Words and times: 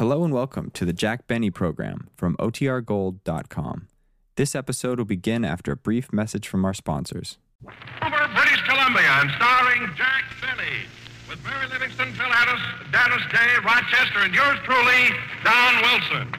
Hello 0.00 0.24
and 0.24 0.32
welcome 0.32 0.70
to 0.70 0.86
the 0.86 0.94
Jack 0.94 1.26
Benny 1.26 1.50
program 1.50 2.08
from 2.16 2.34
OTRGold.com. 2.38 3.88
This 4.36 4.54
episode 4.54 4.96
will 4.96 5.04
begin 5.04 5.44
after 5.44 5.72
a 5.72 5.76
brief 5.76 6.10
message 6.10 6.48
from 6.48 6.64
our 6.64 6.72
sponsors. 6.72 7.36
Over 8.00 8.28
British 8.34 8.62
Columbia 8.66 9.04
and 9.20 9.30
starring 9.36 9.90
Jack 9.96 10.24
Benny 10.40 10.88
with 11.28 11.44
Mary 11.44 11.68
Livingstone, 11.68 12.14
Phil 12.14 12.24
Harris, 12.24 12.62
Dennis 12.90 13.20
Day, 13.30 13.60
Rochester, 13.62 14.20
and 14.20 14.34
yours 14.34 14.56
truly, 14.64 15.10
Don 15.44 15.82
Wilson. 15.82 16.32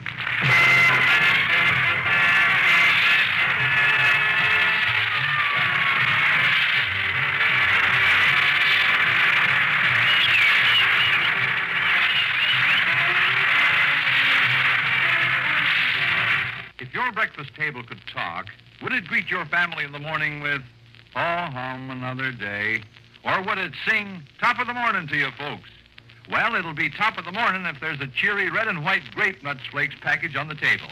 Your 17.12 17.26
breakfast 17.26 17.54
table 17.54 17.82
could 17.82 18.00
talk, 18.06 18.46
would 18.82 18.92
it 18.92 19.06
greet 19.06 19.28
your 19.28 19.44
family 19.44 19.84
in 19.84 19.92
the 19.92 19.98
morning 19.98 20.40
with, 20.40 20.62
oh, 21.14 21.46
hum, 21.52 21.90
another 21.90 22.32
day? 22.32 22.82
Or 23.22 23.42
would 23.42 23.58
it 23.58 23.72
sing 23.86 24.22
top 24.40 24.58
of 24.58 24.66
the 24.66 24.72
morning 24.72 25.06
to 25.08 25.16
you 25.16 25.30
folks? 25.32 25.68
Well, 26.30 26.54
it'll 26.54 26.72
be 26.72 26.88
top 26.88 27.18
of 27.18 27.26
the 27.26 27.32
morning 27.32 27.66
if 27.66 27.80
there's 27.80 28.00
a 28.00 28.06
cheery 28.06 28.50
red 28.50 28.66
and 28.66 28.82
white 28.82 29.02
Grape 29.14 29.42
Nuts 29.42 29.60
Flakes 29.70 29.94
package 30.00 30.36
on 30.36 30.48
the 30.48 30.54
table. 30.54 30.86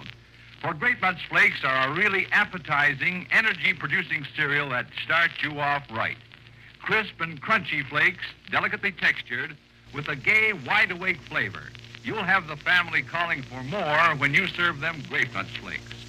For 0.61 0.75
Grape 0.75 1.01
Nuts 1.01 1.23
Flakes 1.31 1.65
are 1.65 1.89
a 1.89 1.95
really 1.95 2.27
appetizing, 2.33 3.27
energy-producing 3.31 4.27
cereal 4.37 4.69
that 4.71 4.87
starts 5.03 5.43
you 5.43 5.59
off 5.59 5.85
right. 5.91 6.19
Crisp 6.83 7.19
and 7.21 7.41
crunchy 7.41 7.89
flakes, 7.89 8.25
delicately 8.51 8.93
textured, 8.93 9.57
with 9.95 10.09
a 10.09 10.17
gay, 10.17 10.53
wide-awake 10.67 11.21
flavor. 11.23 11.63
You'll 12.05 12.25
have 12.25 12.47
the 12.47 12.57
family 12.57 13.01
calling 13.01 13.43
for 13.43 13.63
more 13.65 14.17
when 14.19 14.35
you 14.35 14.49
serve 14.49 14.81
them 14.81 15.03
Grape 15.09 15.33
Nuts 15.33 15.57
Flakes. 15.57 16.00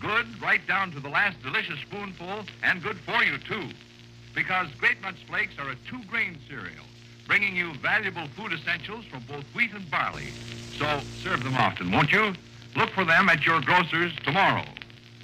Good 0.00 0.40
right 0.40 0.64
down 0.66 0.92
to 0.92 1.00
the 1.00 1.08
last 1.08 1.42
delicious 1.42 1.80
spoonful, 1.80 2.44
and 2.62 2.82
good 2.82 2.98
for 2.98 3.24
you, 3.24 3.36
too. 3.38 3.68
Because 4.34 4.68
Grape 4.78 5.02
Nuts 5.02 5.18
Flakes 5.26 5.58
are 5.58 5.70
a 5.70 5.74
two-grain 5.90 6.38
cereal, 6.48 6.84
bringing 7.26 7.56
you 7.56 7.74
valuable 7.74 8.26
food 8.36 8.52
essentials 8.52 9.04
from 9.06 9.24
both 9.28 9.44
wheat 9.54 9.72
and 9.72 9.90
barley. 9.90 10.28
So 10.76 11.00
serve 11.22 11.42
them 11.42 11.56
often, 11.56 11.90
won't 11.90 12.12
you? 12.12 12.34
Look 12.76 12.90
for 12.90 13.04
them 13.04 13.28
at 13.28 13.44
your 13.44 13.60
grocer's 13.60 14.14
tomorrow. 14.24 14.64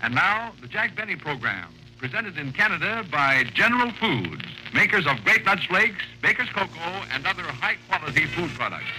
And 0.02 0.14
now, 0.14 0.52
the 0.60 0.66
Jack 0.66 0.96
Benny 0.96 1.14
program, 1.14 1.72
presented 1.98 2.36
in 2.36 2.52
Canada 2.52 3.04
by 3.10 3.44
General 3.54 3.92
Foods, 3.92 4.44
makers 4.74 5.06
of 5.06 5.22
Grape 5.24 5.46
Nuts 5.46 5.64
Flakes, 5.66 6.02
Baker's 6.20 6.48
Cocoa, 6.48 7.02
and 7.12 7.24
other 7.26 7.44
high-quality 7.44 8.26
food 8.26 8.50
products. 8.50 8.90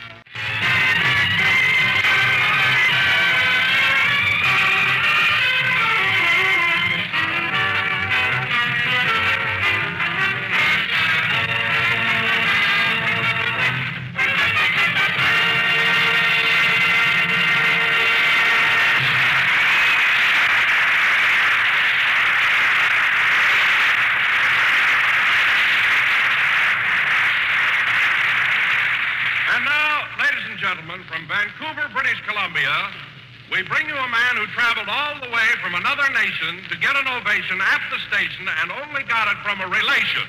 We 33.56 33.64
bring 33.64 33.88
you 33.88 33.96
a 33.96 34.10
man 34.10 34.36
who 34.36 34.46
traveled 34.48 34.90
all 34.90 35.16
the 35.24 35.30
way 35.32 35.48
from 35.64 35.76
another 35.76 36.04
nation 36.12 36.60
to 36.68 36.76
get 36.78 36.92
an 36.92 37.08
ovation 37.08 37.62
at 37.62 37.80
the 37.90 37.96
station 38.12 38.46
and 38.60 38.70
only 38.84 39.02
got 39.04 39.32
it 39.32 39.38
from 39.48 39.62
a 39.62 39.68
relation. 39.72 40.28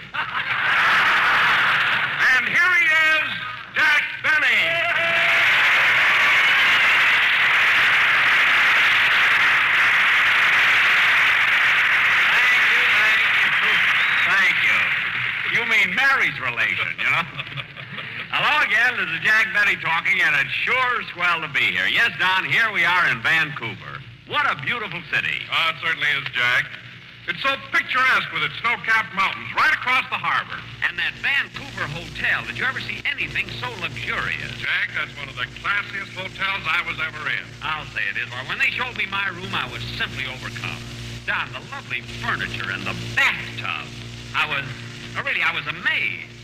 and 2.38 2.46
here 2.46 2.72
he 2.78 2.86
is, 2.86 3.26
Jack 3.74 4.02
Benny. 4.22 4.62
Thank 12.30 12.62
you, 12.70 12.82
thank 12.94 13.26
you. 13.42 13.74
Thank 14.30 14.54
you. 14.62 14.78
You 15.58 15.66
mean 15.66 15.96
Mary's 15.96 16.38
relation, 16.38 16.94
you 17.02 17.10
know? 17.10 17.66
Hello 18.56 18.72
again, 18.72 18.96
this 18.96 19.12
is 19.12 19.20
Jack 19.20 19.52
Benny 19.52 19.76
talking, 19.84 20.16
and 20.16 20.32
it's 20.40 20.56
sure 20.64 20.96
swell 21.12 21.44
to 21.44 21.50
be 21.52 21.76
here. 21.76 21.92
Yes, 21.92 22.08
Don, 22.16 22.48
here 22.48 22.72
we 22.72 22.88
are 22.88 23.04
in 23.12 23.20
Vancouver. 23.20 24.00
What 24.32 24.48
a 24.48 24.56
beautiful 24.64 24.96
city. 25.12 25.44
Oh, 25.52 25.68
it 25.68 25.76
certainly 25.84 26.08
is, 26.16 26.24
Jack. 26.32 26.64
It's 27.28 27.36
so 27.44 27.52
picturesque 27.68 28.32
with 28.32 28.48
its 28.48 28.56
snow-capped 28.64 29.12
mountains 29.12 29.52
right 29.52 29.76
across 29.76 30.08
the 30.08 30.16
harbor. 30.16 30.56
And 30.88 30.96
that 30.96 31.12
Vancouver 31.20 31.84
hotel, 31.84 32.48
did 32.48 32.56
you 32.56 32.64
ever 32.64 32.80
see 32.80 33.04
anything 33.04 33.44
so 33.60 33.68
luxurious? 33.84 34.48
Jack, 34.56 34.88
that's 34.96 35.12
one 35.20 35.28
of 35.28 35.36
the 35.36 35.44
classiest 35.60 36.16
hotels 36.16 36.64
I 36.64 36.80
was 36.88 36.96
ever 36.96 37.28
in. 37.28 37.44
I'll 37.60 37.84
say 37.92 38.08
it 38.08 38.16
is. 38.16 38.32
When 38.48 38.56
they 38.56 38.72
showed 38.72 38.96
me 38.96 39.04
my 39.12 39.28
room, 39.36 39.52
I 39.52 39.68
was 39.68 39.84
simply 40.00 40.24
overcome. 40.32 40.80
Don, 41.28 41.52
the 41.52 41.60
lovely 41.68 42.00
furniture 42.24 42.72
and 42.72 42.88
the 42.88 42.96
bathtub. 43.12 43.84
I 44.32 44.48
was, 44.48 44.64
oh, 45.12 45.28
really, 45.28 45.44
I 45.44 45.52
was 45.52 45.68
amazed. 45.68 46.35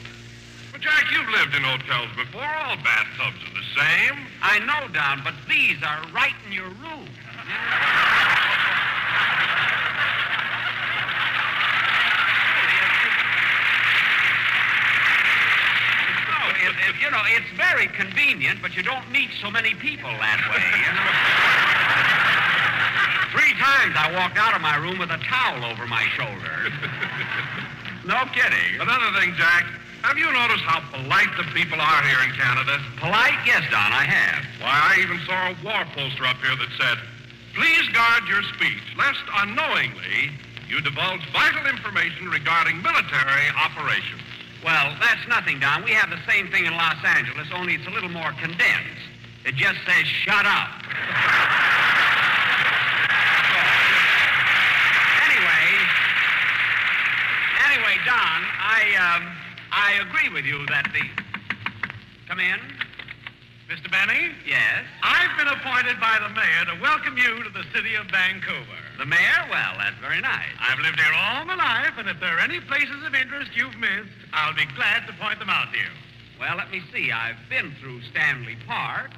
Jack, 0.83 1.13
you've 1.13 1.29
lived 1.31 1.55
in 1.55 1.63
hotels 1.63 2.11
before. 2.17 2.43
All 2.43 2.77
bathtubs 2.83 3.39
are 3.39 3.55
the 3.55 3.63
same. 3.79 4.19
I 4.43 4.59
know, 4.59 4.89
Don, 4.93 5.23
but 5.23 5.35
these 5.49 5.79
are 5.81 6.03
right 6.13 6.35
in 6.45 6.53
your 6.53 6.67
room. 6.83 7.07
It, 16.63 16.75
it, 16.79 16.95
you 17.01 17.11
know, 17.11 17.23
it's 17.27 17.51
very 17.57 17.87
convenient, 17.87 18.61
but 18.61 18.75
you 18.77 18.83
don't 18.83 19.09
meet 19.11 19.31
so 19.41 19.51
many 19.51 19.75
people 19.75 20.11
that 20.11 20.39
way. 20.51 20.63
You 20.83 20.93
know? 20.95 21.11
Three 23.39 23.55
times 23.55 23.95
I 23.99 24.11
walked 24.19 24.39
out 24.39 24.55
of 24.55 24.61
my 24.61 24.77
room 24.77 24.99
with 24.99 25.11
a 25.11 25.19
towel 25.19 25.65
over 25.65 25.87
my 25.87 26.03
shoulder. 26.19 26.71
no 28.07 28.27
kidding. 28.35 28.81
Another 28.81 29.11
thing, 29.19 29.35
Jack, 29.35 29.67
have 30.03 30.19
you 30.19 30.27
noticed 30.27 30.67
how 30.67 30.83
polite 30.91 31.31
the 31.39 31.47
people 31.55 31.81
are 31.81 32.03
here 32.03 32.19
in 32.27 32.35
Canada? 32.35 32.83
Polite? 32.99 33.39
Yes, 33.47 33.63
Don, 33.71 33.91
I 33.95 34.03
have. 34.03 34.43
Why, 34.59 34.75
I 34.75 34.99
even 35.01 35.19
saw 35.27 35.51
a 35.51 35.57
war 35.63 35.87
poster 35.95 36.27
up 36.27 36.43
here 36.43 36.59
that 36.59 36.71
said, 36.75 36.99
Please 37.55 37.87
guard 37.95 38.27
your 38.27 38.43
speech, 38.57 38.83
lest 38.97 39.23
unknowingly 39.45 40.35
you 40.69 40.81
divulge 40.81 41.21
vital 41.33 41.67
information 41.69 42.29
regarding 42.31 42.81
military 42.83 43.47
operations. 43.55 44.23
Well, 44.65 44.97
that's 44.99 45.27
nothing, 45.29 45.61
Don. 45.61 45.85
We 45.85 45.91
have 45.93 46.09
the 46.11 46.21
same 46.27 46.49
thing 46.51 46.67
in 46.67 46.73
Los 46.73 46.99
Angeles, 47.05 47.49
only 47.55 47.75
it's 47.75 47.87
a 47.87 47.91
little 47.91 48.09
more 48.09 48.33
condensed. 48.41 49.07
It 49.45 49.55
just 49.55 49.79
says, 49.87 50.07
shut 50.07 50.47
up. 50.47 50.71
anyway, 55.29 55.67
anyway, 57.69 57.97
Don, 58.07 58.41
I, 58.59 58.97
um, 58.97 59.42
I 59.73 59.99
agree 60.01 60.29
with 60.33 60.45
you 60.45 60.65
that 60.67 60.85
the. 60.93 61.01
Come 62.29 62.41
in. 62.41 62.59
Mr. 63.71 63.91
Benny, 63.91 64.29
Yes. 64.47 64.85
I've 65.03 65.33
been 65.39 65.49
appointed 65.49 65.99
by 65.99 66.19
the 66.21 66.29
mayor 66.35 66.65
to 66.69 66.83
welcome 66.83 67.17
you 67.17 67.43
to 67.43 67.49
the 67.51 67.65
city 67.75 67.95
of 67.95 68.05
Vancouver. 68.13 68.77
The 68.99 69.07
mayor? 69.07 69.41
Well, 69.49 69.73
that's 69.79 69.97
very 69.97 70.21
nice. 70.21 70.53
I've 70.61 70.79
lived 70.81 71.01
here 71.01 71.13
all 71.17 71.47
my 71.47 71.55
life, 71.55 71.95
and 71.97 72.07
if 72.09 72.21
there 72.21 72.37
are 72.37 72.41
any 72.41 72.61
places 72.61 73.03
of 73.07 73.15
interest 73.15 73.57
you've 73.57 73.77
missed, 73.79 74.13
I'll 74.35 74.53
be 74.55 74.67
glad 74.77 75.07
to 75.07 75.15
point 75.15 75.39
them 75.39 75.49
out 75.49 75.73
to 75.73 75.79
you. 75.79 75.89
Well, 76.39 76.57
let 76.59 76.71
me 76.71 76.83
see. 76.93 77.13
I've 77.13 77.37
been 77.49 77.73
through 77.81 78.03
Stanley 78.11 78.57
Park, 78.67 79.11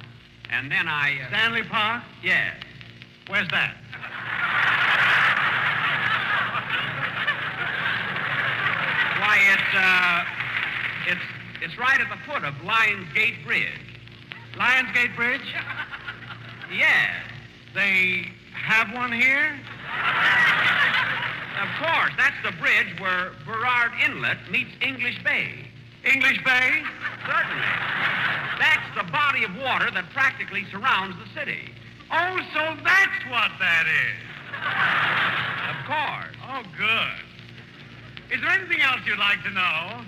and 0.49 0.71
then 0.71 0.87
I. 0.87 1.19
Uh, 1.25 1.27
Stanley 1.35 1.63
Park? 1.63 2.03
yes. 2.23 2.55
Where's 3.27 3.49
that? 3.49 3.75
Why, 9.19 9.37
it's, 9.51 9.73
uh, 9.75 10.44
it's, 11.07 11.21
it's 11.61 11.77
right 11.77 11.99
at 11.99 12.07
the 12.09 12.31
foot 12.31 12.43
of 12.43 12.53
Lions 12.63 13.07
Gate 13.13 13.35
Bridge. 13.45 13.99
Lions 14.57 14.89
Gate 14.93 15.15
Bridge? 15.15 15.41
Yes. 16.75 17.13
They 17.75 18.25
have 18.51 18.91
one 18.91 19.11
here? 19.11 19.53
Of 21.61 21.69
course, 21.77 22.11
that's 22.17 22.35
the 22.43 22.51
bridge 22.59 22.99
where 22.99 23.31
Burrard 23.45 23.91
Inlet 24.03 24.37
meets 24.49 24.71
English 24.81 25.23
Bay. 25.23 25.69
English 26.03 26.43
Bay? 26.43 26.83
Certainly. 27.25 27.73
That's 28.59 28.89
the 28.97 29.03
body 29.11 29.43
of 29.43 29.55
water 29.57 29.91
that 29.91 30.09
practically 30.11 30.65
surrounds 30.71 31.15
the 31.17 31.39
city. 31.39 31.69
Oh, 32.11 32.37
so 32.53 32.61
that's 32.83 33.19
what 33.29 33.51
that 33.59 33.85
is. 33.87 34.25
Of 35.69 35.77
course. 35.85 36.35
Oh, 36.49 36.63
good. 36.77 37.25
Is 38.35 38.41
there 38.41 38.51
anything 38.51 38.81
else 38.81 39.01
you'd 39.05 39.19
like 39.19 39.41
to 39.43 39.51
know? 39.51 40.01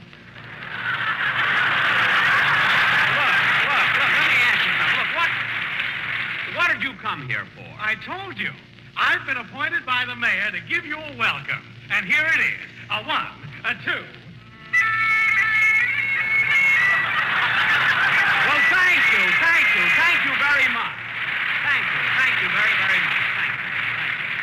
Look, 3.17 3.37
look, 3.65 3.89
look, 3.97 4.13
let 4.13 4.27
me 4.29 4.39
ask 4.45 4.61
you 4.61 4.73
something. 4.77 4.99
Look, 4.99 5.11
what, 5.17 5.31
come 7.07 7.23
here 7.29 7.47
for? 7.55 7.63
I 7.79 7.95
told 8.03 8.37
you. 8.37 8.51
I've 8.97 9.25
been 9.25 9.37
appointed 9.37 9.85
by 9.85 10.03
the 10.03 10.15
mayor 10.15 10.51
to 10.51 10.59
give 10.67 10.85
you 10.85 10.97
a 10.97 11.15
welcome. 11.15 11.63
And 11.89 12.05
here 12.05 12.27
it 12.35 12.41
is. 12.43 12.67
A 12.91 12.99
one, 13.07 13.31
a 13.63 13.71
two. 13.79 14.03
Well, 18.43 18.61
thank 18.67 19.03
you, 19.15 19.23
thank 19.39 19.67
you, 19.71 19.83
thank 19.95 20.19
you 20.27 20.33
very 20.35 20.67
much. 20.75 20.99
Thank 21.63 21.85
you, 21.87 22.01
thank 22.19 22.35
you 22.43 22.49
very, 22.51 22.75
very 22.75 22.99
much. 23.07 23.23
Thank 23.39 23.55
you. 23.55 23.71
Thank 23.95 24.19
you, 24.19 24.35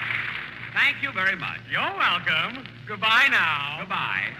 thank 0.72 0.96
you 1.04 1.10
very 1.12 1.36
much. 1.36 1.60
You're 1.68 1.96
welcome. 2.00 2.64
Goodbye 2.86 3.28
now. 3.28 3.80
Goodbye. 3.80 4.32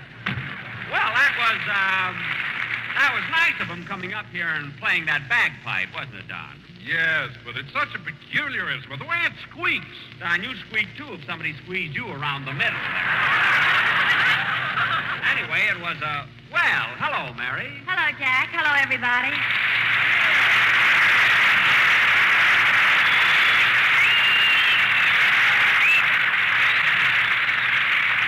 Well, 0.89 1.11
that 1.13 1.33
was, 1.37 1.61
um, 1.69 2.15
that 2.97 3.13
was 3.13 3.25
nice 3.29 3.61
of 3.61 3.69
him 3.69 3.85
coming 3.85 4.15
up 4.15 4.27
here 4.33 4.49
and 4.49 4.73
playing 4.79 5.05
that 5.07 5.29
bagpipe, 5.29 5.93
wasn't 5.95 6.25
it, 6.25 6.29
Don? 6.29 6.64
Yes, 6.85 7.31
but 7.47 7.57
it's 7.57 7.73
such 7.73 7.95
a 7.95 7.99
peculiar 7.99 8.71
instrument. 8.71 9.01
The 9.01 9.09
way 9.09 9.17
it 9.25 9.33
squeaks. 9.49 9.97
Don, 10.21 10.43
you'd 10.43 10.59
squeak 10.69 10.89
too 10.99 11.15
if 11.15 11.25
somebody 11.25 11.55
squeezed 11.65 11.97
you 11.97 12.07
around 12.13 12.45
the 12.45 12.53
middle. 12.53 12.77
anyway, 15.33 15.65
it 15.73 15.81
was 15.81 15.97
a. 16.05 16.29
Well, 16.53 16.87
hello, 17.01 17.33
Mary. 17.41 17.73
Hello, 17.89 18.13
Jack. 18.21 18.53
Hello, 18.53 18.69
everybody. 18.77 19.33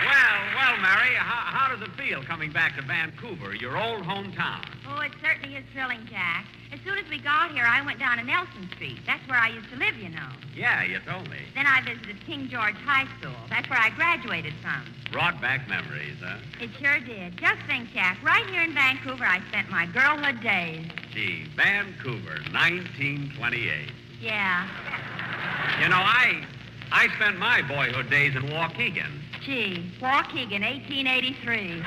Well, 0.09 0.41
well, 0.57 0.81
Mary, 1.07 1.19
how, 1.19 1.69
how 1.69 1.69
does 1.69 1.87
it 1.87 1.95
feel 1.95 2.23
coming 2.25 2.51
back 2.51 2.75
to 2.75 2.83
Vancouver, 2.83 3.55
your 3.55 3.79
old 3.79 4.03
hometown? 4.03 4.67
Oh, 4.89 5.01
it 5.01 5.13
certainly 5.23 5.57
is 5.57 5.65
thrilling, 5.73 6.05
Jack. 6.11 6.47
As 6.73 6.81
soon 6.85 6.99
as 6.99 7.09
we 7.09 7.21
got 7.21 7.53
here, 7.53 7.65
I 7.65 7.81
went 7.87 8.01
down 8.01 8.19
to 8.19 8.25
Nelson 8.25 8.69
Street. 8.75 8.99
That's 9.07 9.23
where 9.29 9.39
I 9.39 9.51
used 9.51 9.71
to 9.71 9.77
live, 9.77 9.97
you 9.99 10.09
know. 10.09 10.29
Yeah, 10.57 10.83
you 10.83 10.99
told 11.07 11.31
me. 11.31 11.39
Then 11.55 11.65
I 11.65 11.81
visited 11.83 12.17
King 12.27 12.49
George 12.51 12.75
High 12.75 13.07
School. 13.21 13.39
That's 13.49 13.71
where 13.71 13.79
I 13.79 13.91
graduated 13.91 14.55
from. 14.61 14.83
Brought 15.13 15.41
back 15.41 15.69
memories, 15.69 16.17
huh? 16.21 16.39
It 16.61 16.71
sure 16.81 16.99
did. 16.99 17.39
Just 17.39 17.63
think, 17.69 17.93
Jack, 17.93 18.19
right 18.25 18.45
here 18.47 18.63
in 18.63 18.75
Vancouver, 18.75 19.25
I 19.25 19.41
spent 19.49 19.71
my 19.71 19.87
girlhood 19.87 20.43
days. 20.43 20.87
Gee, 21.13 21.47
Vancouver, 21.55 22.43
1928. 22.51 23.93
Yeah. 24.21 24.67
You 25.81 25.89
know, 25.89 26.03
I 26.03 26.45
I 26.91 27.09
spent 27.17 27.39
my 27.39 27.63
boyhood 27.63 28.11
days 28.11 28.35
in 28.37 28.43
Waukegan. 28.43 29.26
Gee, 29.47 29.79
Waukegan, 30.01 30.63
1883. 30.67 31.83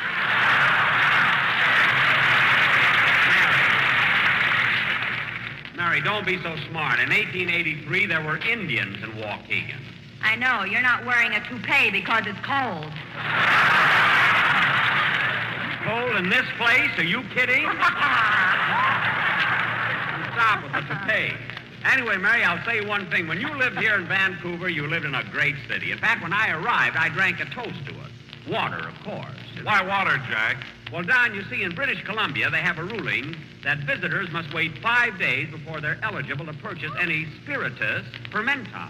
Mary, 5.76 6.00
don't 6.00 6.26
be 6.26 6.38
so 6.38 6.56
smart. 6.70 7.02
In 7.02 7.10
1883, 7.10 8.06
there 8.06 8.24
were 8.24 8.38
Indians 8.38 9.04
in 9.04 9.12
Waukegan. 9.12 9.82
I 10.24 10.38
know, 10.38 10.64
you're 10.64 10.82
not 10.82 11.06
wearing 11.06 11.34
a 11.34 11.46
toupee 11.50 11.92
because 11.92 12.24
it's 12.28 12.40
cold. 12.48 12.94
Cold 15.84 16.16
in 16.16 16.30
this 16.30 16.48
place? 16.56 16.98
Are 16.98 17.04
you 17.04 17.24
kidding? 17.36 17.64
Stop 20.32 20.64
with 20.64 20.72
the 20.72 20.80
toupee. 20.88 21.36
Anyway, 21.86 22.18
Mary, 22.18 22.44
I'll 22.44 22.64
say 22.66 22.86
one 22.86 23.10
thing. 23.10 23.28
When 23.28 23.40
you 23.40 23.50
lived 23.56 23.80
here 23.80 23.96
in 23.96 24.08
Vancouver, 24.08 24.70
you 24.70 24.88
lived 24.88 25.06
in 25.06 25.16
a 25.16 25.24
great 25.32 25.56
city. 25.68 25.92
In 25.92 25.98
fact, 25.98 26.22
when 26.22 26.34
I 26.34 26.52
arrived, 26.52 26.98
I 26.98 27.10
drank 27.10 27.40
a 27.40 27.46
toast 27.46 27.86
to 27.86 27.92
it. 27.92 28.50
Water, 28.50 28.88
of 28.88 29.00
course. 29.04 29.36
Why 29.64 29.82
water, 29.82 30.18
Jack? 30.30 30.58
Well, 30.92 31.04
Don, 31.04 31.36
you 31.36 31.44
see, 31.50 31.64
in 31.64 31.76
British 31.76 32.04
Columbia, 32.04 32.50
they 32.50 32.60
have 32.62 32.80
a 32.80 32.84
ruling 32.84 33.36
that 33.64 33.80
visitors 33.80 34.32
must 34.32 34.54
wait 34.54 34.78
five 34.80 35.20
days 35.20 35.50
before 35.52 35.80
they're 35.80 36.00
eligible 36.04 36.46
to 36.46 36.54
purchase 36.54 36.92
any 37.00 37.28
spiritus 37.44 38.06
fermenti. 38.32 38.90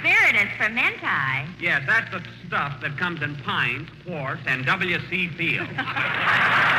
Spiritus 0.00 0.50
fermenti. 0.58 1.48
Yes, 1.60 1.82
that's 1.86 2.10
the 2.10 2.22
stuff 2.46 2.80
that 2.82 2.98
comes 2.98 3.22
in 3.22 3.36
pints, 3.36 3.90
quarts, 4.04 4.42
and 4.46 4.66
W.C. 4.66 5.28
Field. 5.28 5.68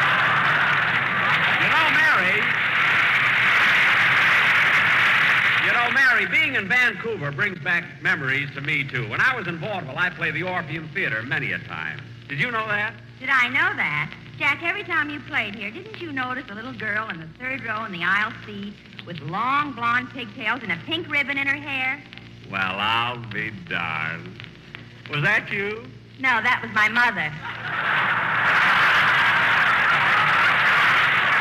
you 1.65 1.71
know, 1.71 1.89
Mary. 1.97 2.37
You 5.65 5.73
know, 5.73 5.89
Mary, 5.91 6.27
being 6.27 6.53
in 6.53 6.67
Vancouver 6.67 7.31
brings 7.31 7.57
back 7.59 7.83
memories 8.03 8.49
to 8.53 8.61
me, 8.61 8.83
too. 8.83 9.09
When 9.09 9.19
I 9.19 9.35
was 9.35 9.47
in 9.47 9.57
vaudeville, 9.57 9.97
I 9.97 10.11
played 10.11 10.35
the 10.35 10.43
Orpheum 10.43 10.89
Theater 10.93 11.23
many 11.23 11.53
a 11.53 11.59
time. 11.59 11.99
Did 12.29 12.39
you 12.39 12.51
know 12.51 12.67
that? 12.67 12.93
Did 13.19 13.29
I 13.29 13.47
know 13.49 13.75
that? 13.75 14.13
Jack, 14.37 14.61
every 14.63 14.83
time 14.83 15.09
you 15.09 15.19
played 15.21 15.55
here, 15.55 15.71
didn't 15.71 15.99
you 15.99 16.11
notice 16.11 16.43
a 16.51 16.53
little 16.53 16.73
girl 16.73 17.09
in 17.09 17.19
the 17.19 17.27
third 17.39 17.65
row 17.65 17.85
in 17.85 17.91
the 17.91 18.03
aisle 18.03 18.33
seat 18.45 18.73
with 19.07 19.19
long 19.21 19.71
blonde 19.71 20.09
pigtails 20.11 20.61
and 20.61 20.71
a 20.71 20.77
pink 20.85 21.09
ribbon 21.09 21.37
in 21.37 21.47
her 21.47 21.55
hair? 21.55 22.03
Well, 22.51 22.75
I'll 22.77 23.17
be 23.31 23.51
darned. 23.67 24.43
Was 25.09 25.23
that 25.23 25.49
you? 25.51 25.87
No, 26.19 26.41
that 26.43 26.59
was 26.61 26.71
my 26.73 26.89
mother. 26.89 27.31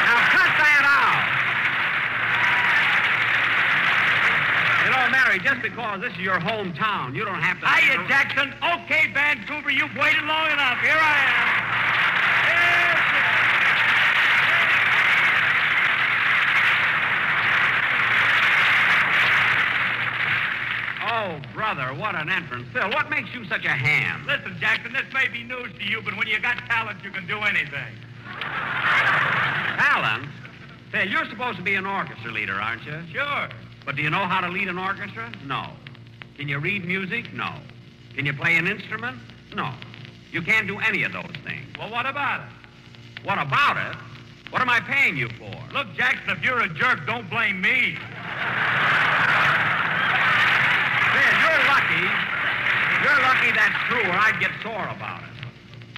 Now 0.05 0.21
cut 0.31 0.51
that 0.59 0.85
out. 0.87 1.25
You 4.85 4.91
know, 4.91 5.09
Mary, 5.11 5.34
just 5.45 5.61
because 5.61 6.01
this 6.01 6.13
is 6.13 6.19
your 6.19 6.41
hometown, 6.41 7.15
you 7.15 7.25
don't 7.25 7.41
have 7.43 7.61
to. 7.61 7.67
Hiya, 7.69 8.09
Jackson. 8.09 8.55
Okay, 8.81 9.13
Vancouver, 9.13 9.71
you've 9.71 9.95
waited 9.95 10.25
long 10.25 10.51
enough. 10.51 10.81
Here 10.81 10.97
I 10.97 11.17
am. 11.29 11.65
Yes, 12.49 13.01
Oh, 21.07 21.39
brother, 21.53 21.93
what 21.95 22.15
an 22.15 22.31
entrance. 22.31 22.67
Phil, 22.73 22.89
what 22.89 23.11
makes 23.11 23.29
you 23.35 23.45
such 23.45 23.67
a 23.67 23.71
ham? 23.71 24.25
Listen, 24.27 24.57
Jackson, 24.59 24.93
this 24.95 25.05
may 25.13 25.29
be 25.29 25.45
news 25.45 25.71
to 25.79 25.85
you, 25.85 26.01
but 26.03 26.17
when 26.17 26.27
you 26.27 26.41
got 26.41 26.57
talent, 26.67 26.99
you 27.05 27.11
can 27.11 27.27
do 27.27 27.39
anything. 27.41 27.93
Talent? 29.77 30.27
Phil, 30.91 31.07
you're 31.07 31.27
supposed 31.29 31.59
to 31.59 31.63
be 31.63 31.75
an 31.75 31.85
orchestra 31.85 32.33
leader, 32.33 32.55
aren't 32.55 32.85
you? 32.87 32.99
Sure. 33.13 33.49
But 33.85 33.97
do 33.97 34.03
you 34.03 34.11
know 34.11 34.27
how 34.27 34.41
to 34.41 34.49
lead 34.49 34.69
an 34.69 34.79
orchestra? 34.79 35.33
No. 35.45 35.71
Can 36.37 36.49
you 36.49 36.59
read 36.59 36.85
music? 36.85 37.33
No. 37.33 37.55
Can 38.15 38.27
you 38.27 38.33
play 38.33 38.57
an 38.57 38.67
instrument? 38.67 39.19
No. 39.55 39.73
You 40.33 40.43
can't 40.43 40.67
do 40.67 40.79
any 40.79 41.05
of 41.05 41.13
those 41.13 41.31
things. 41.45 41.67
Well, 41.79 41.91
what 41.91 42.07
about 42.07 42.41
it? 42.41 42.47
What 43.25 43.39
about 43.39 43.77
it? 43.77 43.97
What 44.51 44.63
am 44.63 44.69
I 44.69 44.81
paying 44.81 45.17
you 45.17 45.29
for? 45.39 45.53
Look, 45.73 45.95
Jackson, 45.97 46.31
if 46.31 46.43
you're 46.43 46.61
a 46.61 46.69
jerk, 46.69 47.07
don't 47.07 47.29
blame 47.29 47.61
me. 47.61 47.97
Phil, 51.13 51.35
you're 51.43 51.65
lucky. 51.67 52.07
You're 53.03 53.21
lucky 53.21 53.51
that's 53.53 53.79
true, 53.89 54.03
or 54.09 54.15
I'd 54.15 54.39
get 54.41 54.51
sore 54.63 54.89
about 54.89 55.23
it. 55.23 55.34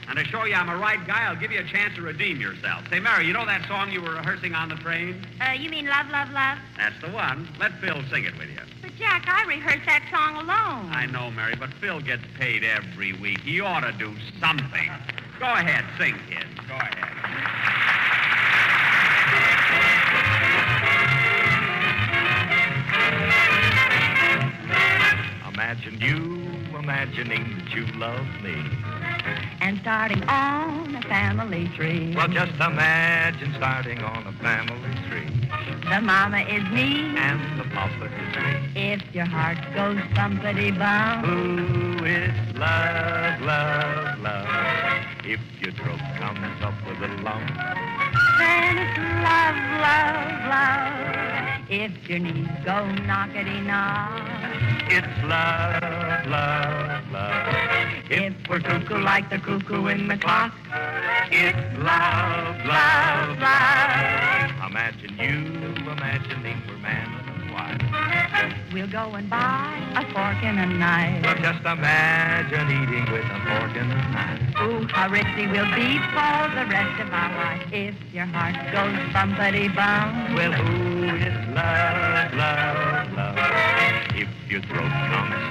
And 0.08 0.18
to 0.18 0.24
show 0.24 0.44
you 0.44 0.54
I'm 0.54 0.68
a 0.68 0.76
right 0.76 1.04
guy, 1.06 1.24
I'll 1.24 1.36
give 1.36 1.50
you 1.50 1.60
a 1.60 1.64
chance 1.64 1.94
to 1.96 2.02
redeem 2.02 2.40
yourself. 2.40 2.84
Say, 2.90 3.00
Mary, 3.00 3.26
you 3.26 3.32
know 3.32 3.44
that 3.44 3.66
song 3.66 3.90
you 3.90 4.00
were 4.00 4.12
rehearsing 4.12 4.54
on 4.54 4.68
the 4.68 4.76
train? 4.76 5.26
Uh, 5.40 5.52
you 5.52 5.68
mean 5.68 5.86
Love, 5.86 6.08
Love, 6.10 6.30
Love? 6.30 6.58
That's 6.76 7.00
the 7.02 7.10
one. 7.10 7.48
Let 7.58 7.72
Phil 7.80 8.00
sing 8.10 8.24
it 8.24 8.38
with 8.38 8.48
you. 8.48 8.60
But, 8.82 8.94
Jack, 8.96 9.26
I 9.26 9.44
rehearsed 9.46 9.86
that 9.86 10.04
song 10.10 10.36
alone. 10.36 10.92
I 10.92 11.06
know, 11.06 11.30
Mary, 11.30 11.54
but 11.58 11.70
Phil 11.80 12.00
gets 12.00 12.22
paid 12.38 12.62
every 12.62 13.12
week. 13.14 13.40
He 13.40 13.60
ought 13.60 13.80
to 13.80 13.92
do 13.92 14.14
something. 14.40 14.90
Go 15.38 15.46
ahead, 15.46 15.84
sing, 15.98 16.14
kid. 16.28 16.46
Go 16.68 16.74
ahead. 16.74 17.02
Imagine 25.52 26.00
you 26.00 26.78
imagining 26.78 27.58
that 27.58 27.74
you 27.74 27.86
love 27.98 28.26
me. 28.42 28.95
And 29.60 29.78
starting 29.80 30.22
on 30.24 30.94
a 30.94 31.02
family 31.02 31.68
tree. 31.76 32.14
Well, 32.14 32.28
just 32.28 32.54
imagine 32.54 33.54
starting 33.56 33.98
on 34.00 34.26
a 34.26 34.32
family 34.42 34.94
tree. 35.08 35.28
The 35.90 36.00
mama 36.00 36.40
is 36.40 36.62
me. 36.70 37.16
And 37.16 37.60
the 37.60 37.64
papa 37.70 38.06
is 38.06 38.36
me. 38.36 38.92
If 38.92 39.14
your 39.14 39.26
heart 39.26 39.58
goes 39.74 39.98
bumpity 40.14 40.76
bump. 40.76 41.26
Ooh, 41.26 42.04
it's 42.04 42.58
love, 42.58 43.40
love, 43.40 44.18
love. 44.20 44.46
If 45.24 45.40
your 45.60 45.72
throat 45.72 46.00
comes 46.18 46.62
up 46.62 46.74
with 46.86 47.10
a 47.10 47.12
lump. 47.22 47.48
Then 48.38 48.78
it's 48.78 48.98
love, 49.26 49.56
love, 49.80 50.26
love. 50.48 51.70
If 51.70 52.08
your 52.08 52.20
knees 52.20 52.48
go 52.64 52.86
knockety 53.06 53.64
knock. 53.66 54.22
It's 54.88 55.24
love, 55.24 56.26
love. 56.26 56.55
If 58.08 58.34
we're 58.48 58.60
cuckoo 58.60 58.98
like 58.98 59.28
the 59.30 59.38
cuckoo 59.38 59.86
in 59.88 60.06
the 60.08 60.16
clock. 60.16 60.52
It's 61.32 61.56
love, 61.78 62.56
Love, 62.64 63.38
love. 63.38 64.70
Imagine 64.70 65.16
you 65.18 65.90
imagining 65.90 66.62
we're 66.68 66.76
man 66.78 67.08
and 67.26 67.50
wife. 67.52 68.54
we'll 68.72 68.86
go 68.86 69.14
and 69.14 69.28
buy 69.28 69.82
a 69.96 70.02
fork 70.12 70.42
and 70.44 70.58
a 70.60 70.66
knife. 70.66 71.24
Well, 71.24 71.34
just 71.36 71.60
imagine 71.64 72.70
eating 72.70 73.10
with 73.12 73.24
a 73.24 73.40
fork 73.46 73.76
and 73.76 73.90
a 73.90 73.96
knife. 73.96 74.42
Ooh, 74.62 74.86
how 74.92 75.08
risky 75.10 75.46
we'll 75.48 75.74
be 75.74 75.98
for 76.14 76.38
the 76.54 76.66
rest 76.70 77.00
of 77.00 77.10
our 77.12 77.34
life 77.34 77.72
if 77.72 77.94
your 78.12 78.26
heart 78.26 78.54
goes 78.72 78.94
bumpity 79.12 79.74
bum. 79.74 80.34
Well, 80.34 80.52
who 80.52 81.16
is 81.16 81.34
love, 81.54 82.34
love, 82.34 83.12
love? 83.14 83.36
If 84.14 84.28
your 84.50 84.60
throat 84.62 84.90
comes 85.10 85.45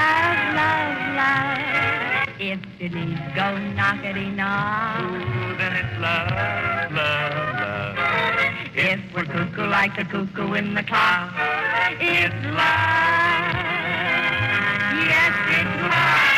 love, 0.00 0.54
love, 0.60 0.98
love. 1.20 2.28
If 2.38 2.60
knees 2.80 3.18
go 3.38 3.46
knockety 3.76 4.34
knock. 4.34 5.00
Ooh, 5.00 5.56
then 5.58 5.72
it's 5.80 5.94
love, 5.98 6.92
love, 6.92 7.56
love. 7.56 7.96
If 8.74 9.00
we're 9.14 9.24
cuckoo 9.24 9.66
like 9.66 9.94
the 9.96 10.04
cuckoo 10.04 10.54
in 10.54 10.74
the 10.74 10.82
clock, 10.82 11.32
it's 12.00 12.34
love. 12.44 13.50
Yes, 15.10 15.34
it's 15.58 15.82
love. 15.82 16.29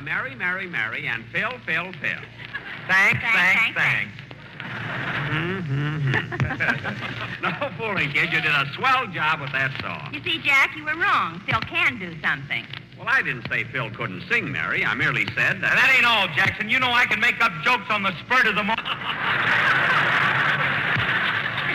By 0.00 0.04
Mary, 0.04 0.34
Mary, 0.34 0.66
Mary, 0.66 1.06
and 1.06 1.24
Phil, 1.32 1.52
Phil, 1.66 1.92
Phil. 2.00 2.10
Thanks, 2.88 3.20
Thanks, 3.22 3.60
thanks, 3.60 3.78
thanks, 3.78 4.12
Mm-hmm. 5.30 6.12
no 7.42 7.70
fooling, 7.78 8.10
kid. 8.10 8.32
You 8.32 8.40
did 8.40 8.50
a 8.50 8.66
swell 8.74 9.06
job 9.08 9.40
with 9.40 9.52
that 9.52 9.70
song. 9.80 10.12
You 10.12 10.20
see, 10.22 10.40
Jack, 10.42 10.76
you 10.76 10.84
were 10.84 10.96
wrong. 10.96 11.40
Phil 11.46 11.60
can 11.60 11.98
do 11.98 12.12
something. 12.20 12.66
Well, 12.98 13.06
I 13.08 13.22
didn't 13.22 13.48
say 13.48 13.64
Phil 13.64 13.90
couldn't 13.90 14.22
sing, 14.28 14.50
Mary. 14.50 14.84
I 14.84 14.94
merely 14.94 15.26
said 15.36 15.60
that. 15.62 15.74
That 15.76 15.94
ain't 15.96 16.04
all, 16.04 16.26
Jackson. 16.34 16.68
You 16.68 16.80
know 16.80 16.90
I 16.90 17.06
can 17.06 17.20
make 17.20 17.42
up 17.44 17.52
jokes 17.64 17.86
on 17.90 18.02
the 18.02 18.12
spurt 18.20 18.46
of 18.46 18.54
the 18.56 18.64
moment. 18.64 18.80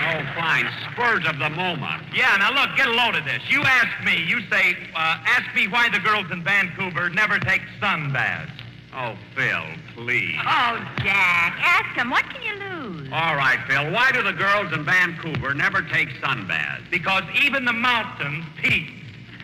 Oh, 0.07 0.21
fine. 0.37 0.69
Spurs 0.93 1.25
of 1.25 1.39
the 1.39 1.49
moment. 1.49 1.94
Yeah, 2.15 2.37
now 2.37 2.53
look, 2.53 2.77
get 2.77 2.87
a 2.87 2.93
load 2.93 3.15
of 3.15 3.25
this. 3.25 3.41
You 3.49 3.61
ask 3.61 4.05
me, 4.05 4.23
you 4.23 4.39
say, 4.49 4.77
uh, 4.95 5.19
ask 5.25 5.53
me 5.53 5.67
why 5.67 5.89
the 5.89 5.99
girls 5.99 6.25
in 6.31 6.41
Vancouver 6.43 7.09
never 7.09 7.37
take 7.39 7.61
sun 7.81 8.13
baths. 8.13 8.53
Oh, 8.95 9.17
Phil, 9.35 9.65
please. 9.93 10.39
Oh, 10.39 10.79
Jack, 10.99 11.59
ask 11.59 11.93
him. 11.97 12.09
What 12.09 12.23
can 12.29 12.41
you 12.41 12.53
lose? 12.53 13.09
All 13.11 13.35
right, 13.35 13.59
Phil. 13.67 13.91
Why 13.91 14.13
do 14.13 14.23
the 14.23 14.31
girls 14.31 14.71
in 14.71 14.85
Vancouver 14.85 15.53
never 15.53 15.81
take 15.81 16.07
sunbaths? 16.21 16.89
Because 16.89 17.23
even 17.43 17.65
the 17.65 17.73
mountains 17.73 18.45
pee. 18.61 18.87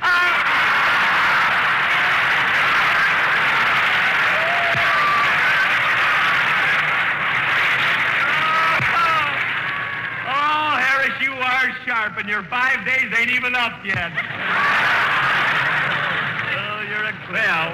Oh, 0.01 0.90
sharp, 11.85 12.17
and 12.17 12.27
your 12.29 12.43
five 12.43 12.85
days 12.85 13.11
ain't 13.17 13.31
even 13.31 13.55
up 13.55 13.83
yet. 13.85 14.11
oh, 16.57 16.81
you're 16.89 17.05
a 17.05 17.13
Phil, 17.29 17.69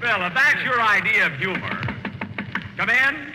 Phil, 0.00 0.26
if 0.26 0.34
that's 0.34 0.62
your 0.62 0.80
idea 0.80 1.26
of 1.26 1.32
humor, 1.34 1.80
come 2.76 2.90
in. 2.90 3.32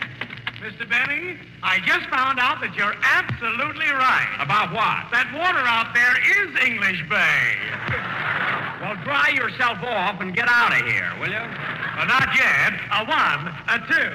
Mr. 0.60 0.86
Benny, 0.86 1.38
I 1.62 1.80
just 1.88 2.04
found 2.12 2.38
out 2.38 2.60
that 2.60 2.76
you're 2.76 2.92
absolutely 3.00 3.88
right. 3.96 4.28
About 4.44 4.76
what? 4.76 5.08
That 5.08 5.32
water 5.32 5.64
out 5.64 5.96
there 5.96 6.20
is 6.20 6.52
English 6.68 7.00
Bay. 7.08 7.56
Well, 8.84 8.92
dry 9.00 9.32
yourself 9.32 9.80
off 9.80 10.20
and 10.20 10.36
get 10.36 10.48
out 10.52 10.76
of 10.76 10.84
here, 10.84 11.08
will 11.16 11.32
you? 11.32 11.40
Uh, 11.40 12.04
not 12.04 12.28
yet. 12.36 12.76
A 12.92 13.08
one, 13.08 13.48
a 13.72 13.80
two, 13.88 14.12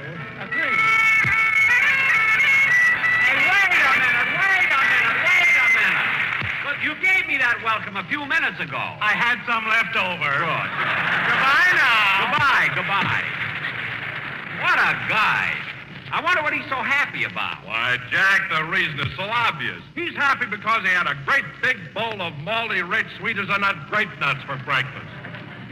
you 6.86 6.94
gave 7.01 7.25
me 7.25 7.42
that 7.42 7.58
welcome 7.65 7.98
a 7.98 8.06
few 8.06 8.22
minutes 8.30 8.62
ago. 8.62 8.77
I 8.77 9.18
had 9.18 9.42
some 9.50 9.65
left 9.65 9.98
over. 9.98 10.30
Good. 10.38 10.70
Goodbye 11.25 11.74
now. 11.74 12.30
Goodbye, 12.30 12.68
goodbye. 12.77 13.25
What 14.62 14.77
a 14.77 14.94
guy. 15.10 15.50
I 16.13 16.22
wonder 16.22 16.46
what 16.46 16.54
he's 16.54 16.70
so 16.70 16.77
happy 16.77 17.25
about. 17.25 17.65
Why, 17.65 17.98
Jack, 18.13 18.54
the 18.54 18.70
reason 18.70 19.01
is 19.01 19.10
so 19.18 19.25
obvious. 19.25 19.82
He's 19.98 20.13
happy 20.13 20.46
because 20.46 20.86
he 20.86 20.94
had 20.94 21.10
a 21.10 21.18
great 21.25 21.44
big 21.65 21.82
bowl 21.98 22.22
of 22.22 22.38
malty 22.46 22.86
rich 22.86 23.10
sweet 23.18 23.42
as 23.42 23.50
a 23.50 23.58
nut 23.58 23.89
grape 23.89 24.13
nuts 24.22 24.46
for 24.46 24.56
breakfast. 24.62 25.10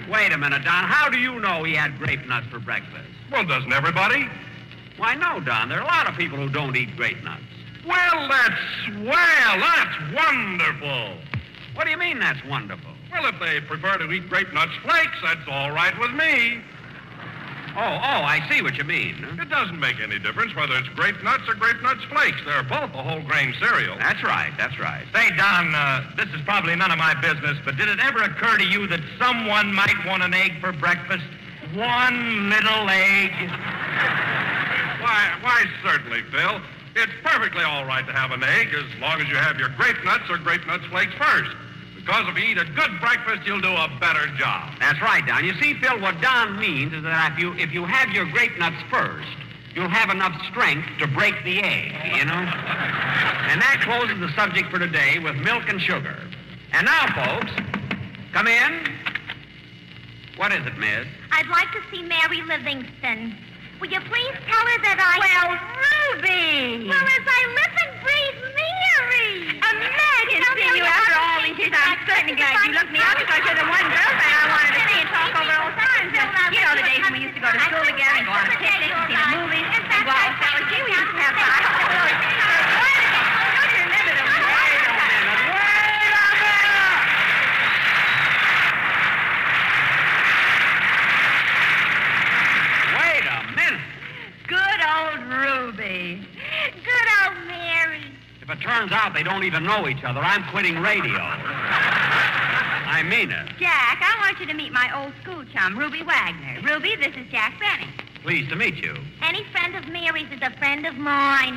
Wait 0.10 0.34
a 0.34 0.38
minute, 0.38 0.65
Don. 0.65 0.84
How 0.89 1.13
do 1.13 1.22
you 1.22 1.39
know 1.39 1.63
he 1.63 1.77
had 1.77 1.93
grape 2.00 2.25
nuts 2.25 2.48
for 2.50 2.58
breakfast? 2.58 3.05
Well, 3.32 3.46
doesn't 3.46 3.72
everybody? 3.72 4.25
Why, 4.98 5.13
no, 5.13 5.39
Don. 5.46 5.70
There 5.70 5.77
are 5.77 5.86
a 5.86 5.93
lot 5.93 6.10
of 6.10 6.17
people 6.17 6.41
who 6.41 6.50
don't 6.50 6.75
eat 6.75 6.98
grape 6.98 7.24
nuts. 7.24 7.52
Well, 7.85 8.27
that's 8.29 8.61
swell. 8.85 9.59
That's 9.59 10.13
wonderful. 10.13 11.17
What 11.75 11.85
do 11.85 11.91
you 11.91 11.97
mean 11.97 12.19
that's 12.19 12.43
wonderful? 12.45 12.91
Well, 13.11 13.25
if 13.25 13.39
they 13.39 13.59
prefer 13.61 13.97
to 13.97 14.11
eat 14.11 14.29
grape 14.29 14.53
nuts 14.53 14.71
flakes, 14.83 15.17
that's 15.23 15.47
all 15.47 15.71
right 15.71 15.97
with 15.99 16.11
me. 16.11 16.61
Oh, 17.75 17.81
oh, 17.81 18.21
I 18.21 18.39
see 18.51 18.61
what 18.61 18.77
you 18.77 18.83
mean. 18.83 19.25
It 19.41 19.49
doesn't 19.49 19.79
make 19.79 19.99
any 19.99 20.19
difference 20.19 20.55
whether 20.55 20.75
it's 20.75 20.89
grape 20.89 21.21
nuts 21.23 21.43
or 21.49 21.55
grape 21.55 21.81
nuts 21.81 22.03
flakes. 22.05 22.37
They're 22.45 22.61
both 22.61 22.93
a 22.93 23.01
whole 23.01 23.21
grain 23.21 23.55
cereal. 23.59 23.97
That's 23.97 24.23
right, 24.23 24.53
that's 24.59 24.77
right. 24.79 25.03
Say, 25.11 25.35
Don, 25.35 25.73
uh, 25.73 26.05
this 26.15 26.27
is 26.35 26.41
probably 26.45 26.75
none 26.75 26.91
of 26.91 26.99
my 26.99 27.15
business, 27.19 27.57
but 27.65 27.75
did 27.75 27.89
it 27.89 27.99
ever 27.99 28.21
occur 28.21 28.57
to 28.57 28.65
you 28.65 28.85
that 28.87 29.01
someone 29.17 29.73
might 29.73 30.05
want 30.05 30.21
an 30.21 30.35
egg 30.35 30.61
for 30.61 30.71
breakfast? 30.71 31.25
One 31.73 32.51
little 32.51 32.87
egg? 32.89 33.31
Why, 35.01 35.33
why, 35.41 35.65
certainly, 35.83 36.21
Phil. 36.31 36.61
It's 36.95 37.12
perfectly 37.23 37.63
all 37.63 37.85
right 37.85 38.05
to 38.05 38.13
have 38.13 38.31
an 38.31 38.43
egg 38.43 38.69
as 38.73 39.01
long 39.01 39.19
as 39.19 39.27
you 39.27 39.35
have 39.35 39.57
your 39.57 39.69
grape 39.69 40.03
nuts 40.05 40.29
or 40.29 40.38
grape 40.38 40.65
nuts 40.67 40.85
flakes 40.85 41.13
first. 41.15 41.51
Because 41.95 42.27
if 42.27 42.38
you 42.38 42.51
eat 42.51 42.57
a 42.57 42.65
good 42.65 43.00
breakfast, 43.00 43.47
you'll 43.47 43.62
do 43.62 43.73
a 43.73 43.89
better 44.00 44.27
job. 44.38 44.75
That's 44.79 45.01
right, 45.01 45.25
Don. 45.25 45.45
You 45.45 45.53
see, 45.62 45.73
Phil, 45.75 46.00
what 46.01 46.19
Don 46.21 46.59
means 46.59 46.93
is 46.93 47.01
that 47.03 47.33
if 47.33 47.39
you 47.39 47.53
if 47.55 47.73
you 47.73 47.85
have 47.85 48.09
your 48.09 48.25
grape 48.25 48.57
nuts 48.59 48.75
first, 48.91 49.27
you'll 49.73 49.89
have 49.89 50.09
enough 50.09 50.35
strength 50.51 50.88
to 51.00 51.07
break 51.07 51.33
the 51.43 51.62
egg, 51.63 51.93
you 52.17 52.25
know? 52.25 52.33
And 52.33 53.62
that 53.62 53.81
closes 53.81 54.19
the 54.19 54.29
subject 54.35 54.69
for 54.69 54.79
today 54.79 55.17
with 55.19 55.35
milk 55.38 55.63
and 55.67 55.81
sugar. 55.81 56.19
And 56.73 56.85
now, 56.85 57.07
folks, 57.15 57.51
come 58.33 58.47
in. 58.47 58.85
What 60.35 60.51
is 60.51 60.65
it, 60.65 60.77
miss? 60.77 61.07
I'd 61.31 61.47
like 61.47 61.71
to 61.71 61.81
see 61.91 62.03
Mary 62.03 62.41
Livingstone. 62.41 63.35
Will 63.83 63.91
you 63.91 63.99
please 63.99 64.31
tell 64.47 64.63
her 64.63 64.79
that 64.79 64.95
I... 64.95 65.19
Well, 65.19 65.59
Ruby! 65.59 66.87
Well, 66.87 67.03
as 67.03 67.25
I 67.27 67.41
live 67.51 67.75
and 67.83 67.91
breathe 67.99 68.39
Mary! 68.55 69.59
Imagine 69.59 70.39
seeing 70.55 70.79
you 70.79 70.87
after 70.87 71.19
all 71.19 71.43
these 71.43 71.59
years. 71.59 71.75
I'm 71.75 71.99
certainly 72.07 72.39
glad 72.39 72.63
you 72.63 72.79
looked 72.79 72.95
me 72.95 73.03
up 73.03 73.19
because 73.19 73.43
you're 73.43 73.59
the 73.59 73.67
one 73.67 73.83
girlfriend 73.83 74.39
I 74.39 74.47
wanted 74.55 74.79
to 74.79 74.87
see 74.87 75.03
and 75.03 75.11
talk 75.11 75.35
over 75.35 75.75
times. 75.75 76.15
And, 76.15 76.31
you 76.55 76.63
know, 76.63 76.79
the 76.79 76.85
days 76.87 77.03
when 77.03 77.11
we 77.11 77.27
used 77.27 77.35
to 77.35 77.43
go 77.43 77.51
to 77.51 77.59
school 77.59 77.83
together 77.83 78.23
and 78.23 78.31
go 78.31 78.31
on 78.31 78.47
picnics 78.55 78.87
and 78.87 79.03
see 79.03 79.19
the 79.19 79.27
movies 79.35 79.67
and 79.67 79.83
go 79.83 80.15
out 80.15 80.31
with 80.31 80.39
Sally 80.39 80.63
G. 80.71 80.79
We 80.79 80.95
used 80.95 81.11
to 81.11 81.19
have 81.19 81.35
fun. 81.35 81.59
Don't 81.75 83.67
you 83.67 83.83
remember 83.83 84.15
the 84.15 84.23
Wait 84.23 84.79
a 84.79 84.95
minute. 84.95 85.43
Wait 85.43 86.07
a 86.07 86.31
minute. 86.39 87.03
Wait 92.95 93.27
a 93.27 93.43
minute. 93.59 93.83
Good 94.47 94.81
old 94.83 95.23
Ruby. 95.31 96.27
Good 96.83 97.07
old 97.23 97.47
Mary. 97.47 98.03
If 98.43 98.50
it 98.50 98.59
turns 98.59 98.91
out 98.91 99.13
they 99.13 99.23
don't 99.23 99.45
even 99.45 99.63
know 99.63 99.88
each 99.88 100.03
other, 100.03 100.19
I'm 100.19 100.43
quitting 100.51 100.77
radio. 100.81 101.15
I 101.15 103.01
mean 103.01 103.31
it. 103.31 103.47
Jack, 103.57 104.03
I 104.03 104.19
want 104.19 104.38
you 104.38 104.45
to 104.47 104.53
meet 104.53 104.73
my 104.73 104.91
old 105.01 105.13
school 105.23 105.45
chum, 105.53 105.79
Ruby 105.79 106.03
Wagner. 106.03 106.59
Ruby, 106.62 106.97
this 106.97 107.15
is 107.15 107.25
Jack 107.31 107.57
Benny. 107.57 107.89
Pleased 108.21 108.50
to 108.50 108.57
meet 108.57 108.83
you. 108.83 108.97
Any 109.21 109.45
friend 109.53 109.75
of 109.77 109.88
Mary's 109.88 110.27
is 110.29 110.41
a 110.41 110.51
friend 110.57 110.85
of 110.85 110.97
mine. 110.97 111.53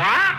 What? 0.00 0.32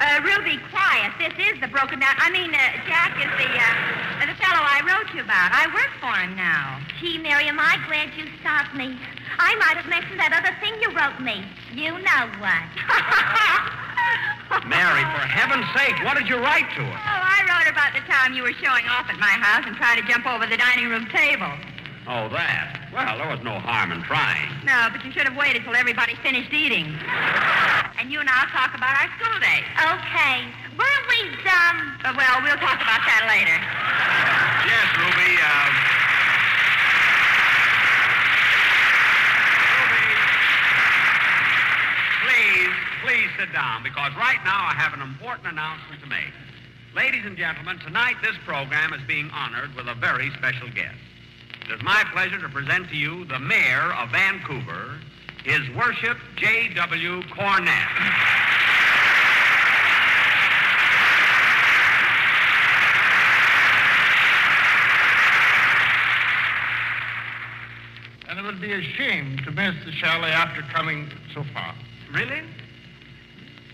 Uh, 0.00 0.20
Ruby, 0.20 0.60
quiet. 0.68 1.12
This 1.18 1.32
is 1.48 1.60
the 1.62 1.68
broken 1.68 2.00
down. 2.00 2.14
I 2.18 2.30
mean, 2.30 2.52
uh, 2.52 2.58
Jack 2.84 3.16
is 3.16 3.32
the 3.40 3.48
uh, 3.56 4.19
fellow 4.50 4.66
I 4.66 4.82
wrote 4.82 5.14
you 5.14 5.22
about. 5.22 5.54
I 5.54 5.70
work 5.70 5.94
for 6.02 6.10
him 6.18 6.34
now. 6.34 6.82
Gee, 6.98 7.18
Mary, 7.18 7.46
am 7.46 7.62
I 7.62 7.78
glad 7.86 8.10
you 8.18 8.26
stopped 8.42 8.74
me. 8.74 8.98
I 9.38 9.54
might 9.62 9.78
have 9.78 9.86
mentioned 9.86 10.18
that 10.18 10.34
other 10.34 10.50
thing 10.58 10.74
you 10.82 10.90
wrote 10.90 11.22
me. 11.22 11.46
You 11.70 11.94
know 11.94 12.22
what. 12.42 12.66
Mary, 14.66 15.06
for 15.14 15.22
heaven's 15.22 15.70
sake, 15.78 15.94
what 16.02 16.18
did 16.18 16.26
you 16.26 16.42
write 16.42 16.66
to 16.74 16.82
her? 16.82 16.98
Oh, 16.98 17.22
I 17.22 17.46
wrote 17.46 17.70
about 17.70 17.94
the 17.94 18.02
time 18.10 18.34
you 18.34 18.42
were 18.42 18.56
showing 18.58 18.82
off 18.90 19.06
at 19.06 19.22
my 19.22 19.30
house 19.38 19.62
and 19.62 19.78
trying 19.78 20.02
to 20.02 20.06
jump 20.10 20.26
over 20.26 20.50
the 20.50 20.58
dining 20.58 20.90
room 20.90 21.06
table? 21.14 21.54
Oh, 22.10 22.26
that. 22.34 22.90
Well, 22.90 23.22
there 23.22 23.30
was 23.30 23.38
no 23.46 23.54
harm 23.62 23.94
in 23.94 24.02
trying. 24.02 24.50
No, 24.66 24.90
but 24.90 25.06
you 25.06 25.14
should 25.14 25.30
have 25.30 25.38
waited 25.38 25.62
till 25.62 25.78
everybody 25.78 26.18
finished 26.26 26.50
eating. 26.50 26.90
And 28.02 28.10
you 28.10 28.18
and 28.18 28.26
I'll 28.26 28.50
talk 28.50 28.74
about 28.74 28.98
our 28.98 29.06
school 29.14 29.38
days. 29.38 29.62
Okay. 29.78 30.42
Weren't 30.74 31.06
we 31.06 31.18
dumb? 31.46 31.78
Uh, 32.02 32.18
well, 32.18 32.42
we'll 32.42 32.58
talk 32.58 32.82
about 32.82 33.06
that 33.06 33.30
later. 33.30 33.54
Yes, 34.70 34.86
Ruby. 34.96 35.34
Uh, 35.42 35.70
Ruby, 39.74 40.08
please, 42.22 42.74
please 43.02 43.30
sit 43.36 43.52
down 43.52 43.82
because 43.82 44.12
right 44.16 44.38
now 44.44 44.70
I 44.70 44.74
have 44.76 44.94
an 44.94 45.02
important 45.02 45.48
announcement 45.48 46.00
to 46.02 46.08
make. 46.08 46.30
Ladies 46.94 47.24
and 47.24 47.36
gentlemen, 47.36 47.80
tonight 47.80 48.14
this 48.22 48.36
program 48.44 48.92
is 48.92 49.00
being 49.08 49.28
honored 49.30 49.74
with 49.74 49.88
a 49.88 49.94
very 49.94 50.30
special 50.38 50.68
guest. 50.70 50.98
It 51.68 51.72
is 51.74 51.82
my 51.82 52.04
pleasure 52.12 52.40
to 52.40 52.48
present 52.48 52.88
to 52.90 52.96
you 52.96 53.24
the 53.24 53.40
mayor 53.40 53.92
of 53.94 54.10
Vancouver, 54.10 55.00
His 55.44 55.68
Worship 55.74 56.16
J.W. 56.36 57.22
Cornett. 57.22 58.49
Be 68.70 68.76
a 68.76 68.82
shame 68.94 69.36
to 69.44 69.50
miss 69.50 69.74
the 69.84 69.90
chalet 69.90 70.30
after 70.30 70.62
coming 70.72 71.10
so 71.34 71.42
far. 71.52 71.74
Really? 72.12 72.42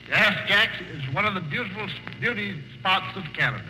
Yes, 0.08 0.32
Jack 0.48 0.70
is 0.80 1.14
one 1.14 1.26
of 1.26 1.34
the 1.34 1.40
beautiful 1.40 1.86
beauty 2.20 2.62
spots 2.78 3.14
of 3.16 3.24
Canada. 3.34 3.64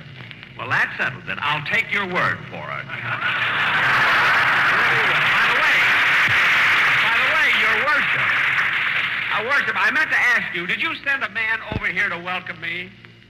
Well, 0.56 0.68
that 0.68 0.94
settles 0.96 1.24
it. 1.26 1.38
I'll 1.40 1.66
take 1.66 1.92
your 1.92 2.06
word 2.06 2.38
for 2.46 2.62
it. 2.62 2.86
by 2.86 3.02
the 5.50 5.58
way, 5.58 5.78
by 7.02 7.14
the 7.18 7.28
way, 7.34 7.48
your 7.58 7.76
worship. 7.90 8.28
Uh, 9.34 9.42
worship, 9.50 9.74
I 9.74 9.90
meant 9.90 10.10
to 10.10 10.18
ask 10.18 10.54
you, 10.54 10.66
did 10.66 10.80
you 10.80 10.94
send 11.02 11.24
a 11.24 11.30
man 11.30 11.58
over 11.74 11.86
here 11.86 12.08
to 12.08 12.18
welcome 12.18 12.60
me? 12.60 12.88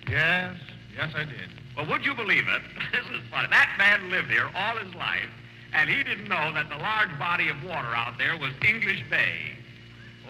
Yes, 0.09 0.55
yes, 0.95 1.13
I 1.17 1.25
did. 1.25 1.49
Well, 1.77 1.87
would 1.87 2.05
you 2.05 2.15
believe 2.15 2.45
it? 2.47 2.63
This 2.93 3.07
is 3.07 3.23
funny. 3.31 3.49
That 3.51 3.75
man 3.79 4.11
lived 4.11 4.31
here 4.31 4.49
all 4.55 4.77
his 4.77 4.95
life, 4.95 5.29
and 5.73 5.91
he 5.91 6.03
didn't 6.03 6.29
know 6.29 6.53
that 6.55 6.69
the 6.69 6.77
large 6.77 7.17
body 7.19 7.49
of 7.49 7.63
water 7.65 7.95
out 7.95 8.19
there 8.19 8.37
was 8.39 8.53
English 8.67 9.05
Bay. 9.11 9.35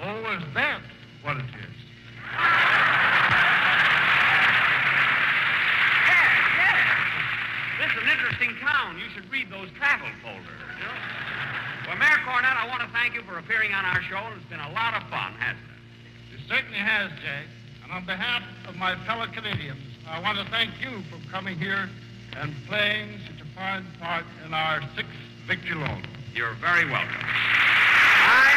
Oh, 0.03 0.37
is 0.37 0.43
that 0.55 0.81
what 1.23 1.37
it 1.37 1.45
is? 1.45 1.77
Yes, 6.07 6.29
yes. 6.59 6.87
This 7.81 7.91
is 7.93 8.03
an 8.03 8.09
interesting 8.09 8.53
town. 8.61 8.99
You 8.99 9.09
should 9.15 9.31
read 9.31 9.51
those 9.51 9.71
travel 9.79 10.09
folders. 10.23 10.45
you 10.77 10.85
know? 10.85 10.99
Well, 11.89 11.97
Mayor 11.97 12.21
Cornett, 12.27 12.57
I 12.57 12.67
want 12.69 12.83
to 12.83 12.89
thank 12.93 13.15
you 13.15 13.23
for 13.23 13.39
appearing 13.39 13.73
on 13.73 13.85
our 13.85 14.03
show. 14.03 14.21
It's 14.37 14.45
been 14.51 14.61
a 14.61 14.73
lot 14.73 14.95
of 14.95 15.09
fun, 15.09 15.33
hasn't 15.39 15.65
it? 15.65 16.35
It 16.35 16.41
certainly 16.49 16.79
has, 16.79 17.11
Jack. 17.23 17.47
And 17.85 17.93
on 17.93 18.05
behalf 18.05 18.43
of 18.69 18.75
my 18.75 18.97
fellow 19.07 19.27
Canadians, 19.33 19.81
I 20.09 20.21
want 20.21 20.37
to 20.39 20.45
thank 20.51 20.71
you 20.81 21.03
for 21.09 21.19
coming 21.31 21.57
here 21.59 21.89
and 22.37 22.53
playing 22.67 23.21
such 23.27 23.41
a 23.41 23.49
fine 23.55 23.87
part 24.01 24.25
in 24.45 24.53
our 24.53 24.83
sixth 24.97 25.26
victory 25.47 25.77
loan. 25.77 26.03
You're 26.35 26.55
very 26.55 26.85
welcome. 26.91 27.23
I. 27.23 28.51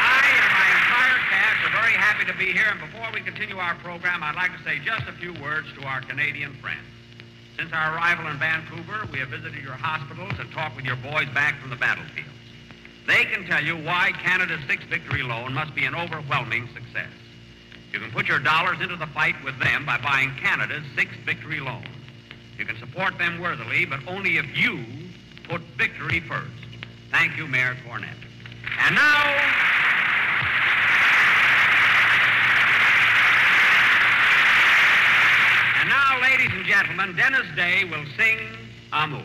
I 0.00 0.24
and 0.24 0.52
my 0.56 0.68
entire 0.72 1.20
cast 1.28 1.60
are 1.68 1.74
very 1.76 1.92
happy 1.92 2.24
to 2.24 2.36
be 2.38 2.50
here, 2.52 2.64
and 2.70 2.80
before 2.80 3.08
we 3.12 3.20
continue 3.20 3.58
our 3.58 3.74
program, 3.76 4.22
I'd 4.22 4.36
like 4.36 4.56
to 4.56 4.64
say 4.64 4.80
just 4.84 5.06
a 5.06 5.12
few 5.12 5.34
words 5.34 5.68
to 5.78 5.84
our 5.84 6.00
Canadian 6.00 6.54
friends. 6.54 6.80
Since 7.58 7.72
our 7.74 7.94
arrival 7.94 8.26
in 8.28 8.38
Vancouver, 8.38 9.06
we 9.12 9.18
have 9.18 9.28
visited 9.28 9.62
your 9.62 9.74
hospitals 9.74 10.32
and 10.38 10.50
talked 10.50 10.76
with 10.76 10.86
your 10.86 10.96
boys 10.96 11.28
back 11.34 11.60
from 11.60 11.68
the 11.68 11.76
battlefields. 11.76 12.30
They 13.06 13.26
can 13.26 13.44
tell 13.44 13.62
you 13.62 13.76
why 13.76 14.12
Canada's 14.22 14.60
sixth 14.66 14.88
victory 14.88 15.22
loan 15.22 15.52
must 15.52 15.74
be 15.74 15.84
an 15.84 15.94
overwhelming 15.94 16.70
success. 16.72 17.10
You 17.92 17.98
can 17.98 18.10
put 18.12 18.28
your 18.28 18.38
dollars 18.38 18.80
into 18.80 18.96
the 18.96 19.06
fight 19.08 19.34
with 19.44 19.58
them 19.58 19.84
by 19.84 19.98
buying 19.98 20.30
Canada's 20.36 20.84
sixth 20.94 21.18
victory 21.26 21.60
loan. 21.60 21.84
You 22.56 22.64
can 22.64 22.76
support 22.78 23.18
them 23.18 23.40
worthily, 23.40 23.84
but 23.84 24.00
only 24.06 24.36
if 24.36 24.56
you 24.56 24.84
put 25.48 25.60
victory 25.76 26.20
first. 26.20 26.50
Thank 27.10 27.36
you, 27.36 27.46
Mayor 27.48 27.76
Cornett. 27.86 28.14
And 28.86 28.94
now. 28.94 29.24
And 35.80 35.88
now, 35.88 36.20
ladies 36.20 36.50
and 36.52 36.64
gentlemen, 36.64 37.16
Dennis 37.16 37.46
Day 37.56 37.84
will 37.84 38.04
sing 38.16 38.38
Amour. 38.92 39.22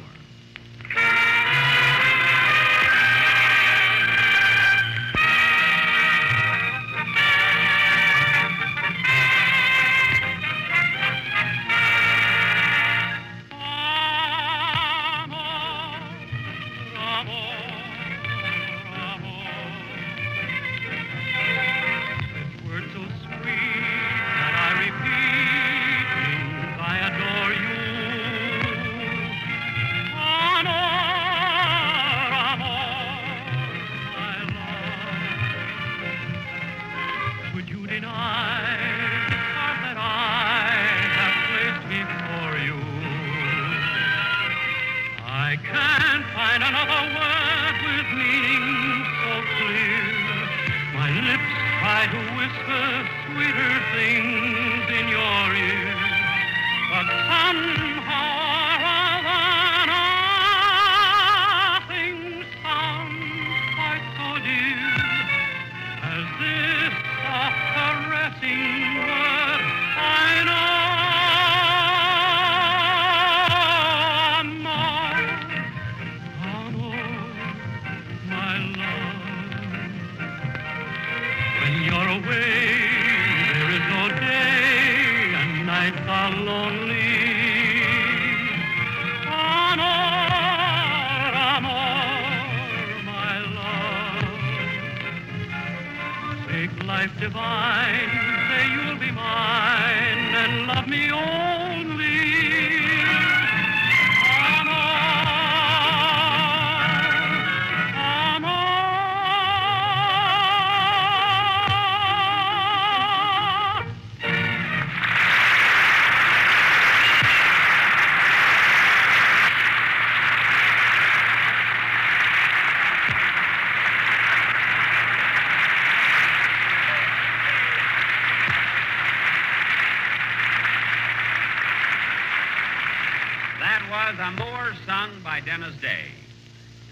Dennis 135.58 135.80
Day. 135.82 136.12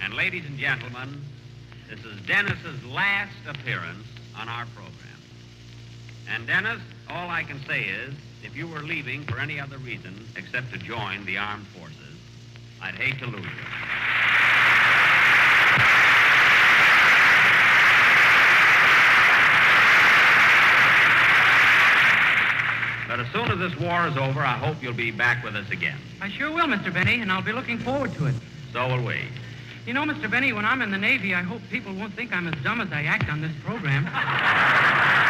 And 0.02 0.14
ladies 0.14 0.46
and 0.46 0.58
gentlemen, 0.58 1.22
This 1.90 2.00
is 2.00 2.22
Dennis's 2.26 2.82
last 2.86 3.36
appearance 3.46 4.08
on 4.40 4.48
our 4.48 4.66
program. 4.68 5.20
And 6.30 6.48
Dennis, 6.48 6.80
all 7.10 7.30
I 7.30 7.44
can 7.44 7.60
say 7.66 7.84
is, 7.84 8.14
if 8.42 8.56
you 8.56 8.68
were 8.68 8.80
leaving 8.80 9.24
for 9.26 9.38
any 9.38 9.60
other 9.60 9.78
reason 9.80 10.26
except 10.38 10.72
to 10.72 10.80
join 10.80 11.26
the 11.26 11.38
armed 11.38 11.68
forces, 11.68 12.16
I'd 12.82 12.96
hate 12.96 13.20
to 13.20 13.26
lose 13.26 13.44
you. 13.44 13.50
But 23.10 23.20
as 23.20 23.28
soon 23.34 23.52
as 23.52 23.60
this 23.60 23.78
war 23.78 24.08
is 24.08 24.16
over, 24.16 24.40
I 24.40 24.54
hope 24.54 24.82
you'll 24.82 24.94
be 24.94 25.12
back 25.12 25.44
with 25.44 25.58
us 25.58 25.70
again. 25.70 25.98
I 26.22 26.30
sure 26.30 26.50
will, 26.50 26.68
Mr. 26.68 26.94
Benny, 26.94 27.20
and 27.20 27.30
I'll 27.30 27.42
be 27.42 27.52
looking 27.52 27.78
forward 27.78 28.14
to 28.14 28.28
it. 28.28 28.36
So 28.74 28.88
will 28.88 29.06
we. 29.06 29.22
You 29.86 29.94
know, 29.94 30.04
Mr. 30.04 30.30
Benny, 30.30 30.52
when 30.52 30.66
I'm 30.66 30.82
in 30.82 30.90
the 30.90 30.98
Navy, 30.98 31.36
I 31.36 31.42
hope 31.42 31.62
people 31.70 31.94
won't 31.94 32.14
think 32.14 32.34
I'm 32.34 32.48
as 32.48 32.56
dumb 32.64 32.82
as 32.82 32.92
I 32.92 33.04
act 33.04 33.30
on 33.30 33.40
this 33.42 33.52
program. 33.64 34.10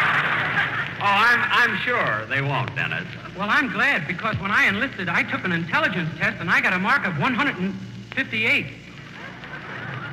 Oh, 1.04 1.06
I'm, 1.06 1.42
I'm 1.52 1.78
sure 1.80 2.26
they 2.28 2.42
won't, 2.42 2.74
Dennis. 2.78 3.04
Well, 3.38 3.50
I'm 3.50 3.70
glad 3.74 4.08
because 4.08 4.40
when 4.40 4.52
I 4.52 4.70
enlisted, 4.70 5.10
I 5.10 5.24
took 5.24 5.44
an 5.44 5.52
intelligence 5.52 6.10
test 6.18 6.40
and 6.40 6.50
I 6.50 6.62
got 6.62 6.72
a 6.72 6.80
mark 6.80 7.06
of 7.06 7.20
158. 7.20 8.66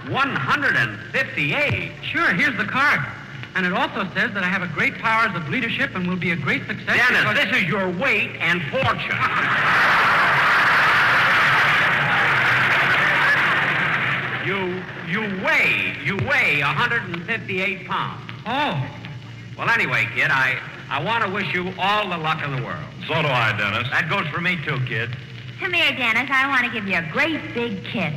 158? 0.08 1.92
Sure, 2.02 2.32
here's 2.32 2.56
the 2.56 2.64
card. 2.64 2.98
And 3.54 3.64
it 3.64 3.72
also 3.72 4.02
says 4.14 4.34
that 4.34 4.42
I 4.42 4.48
have 4.48 4.62
a 4.62 4.74
great 4.74 4.94
powers 4.94 5.30
of 5.36 5.48
leadership 5.48 5.94
and 5.94 6.08
will 6.08 6.16
be 6.16 6.32
a 6.32 6.36
great 6.36 6.66
success. 6.66 6.96
Dennis, 6.96 7.38
this 7.38 7.62
is 7.62 7.68
your 7.68 7.88
weight 7.90 8.34
and 8.40 8.60
fortune. 8.72 9.16
you 15.10 15.22
you 15.22 15.44
weigh 15.44 15.96
you 16.04 16.16
weigh 16.28 16.60
158 16.62 17.86
pounds. 17.86 18.30
Oh. 18.46 18.88
Well, 19.58 19.68
anyway, 19.68 20.06
kid, 20.14 20.30
I 20.30 20.58
I 20.88 21.02
want 21.02 21.24
to 21.24 21.30
wish 21.30 21.52
you 21.54 21.72
all 21.78 22.08
the 22.08 22.16
luck 22.16 22.42
in 22.42 22.56
the 22.56 22.62
world. 22.62 22.84
So 23.06 23.14
do 23.22 23.28
I, 23.28 23.54
Dennis. 23.56 23.88
That 23.90 24.08
goes 24.08 24.26
for 24.28 24.40
me 24.40 24.56
too, 24.64 24.78
kid. 24.86 25.10
Come 25.60 25.72
here, 25.72 25.92
Dennis. 25.92 26.30
I 26.32 26.48
want 26.48 26.64
to 26.64 26.72
give 26.72 26.88
you 26.88 26.96
a 26.96 27.08
great 27.12 27.54
big 27.54 27.84
kiss. 27.84 28.14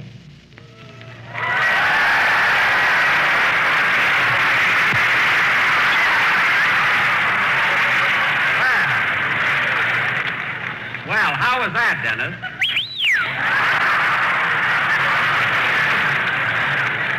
Well, 11.06 11.34
how 11.36 11.60
was 11.60 11.73
that, 11.73 12.01
Dennis? 12.01 12.34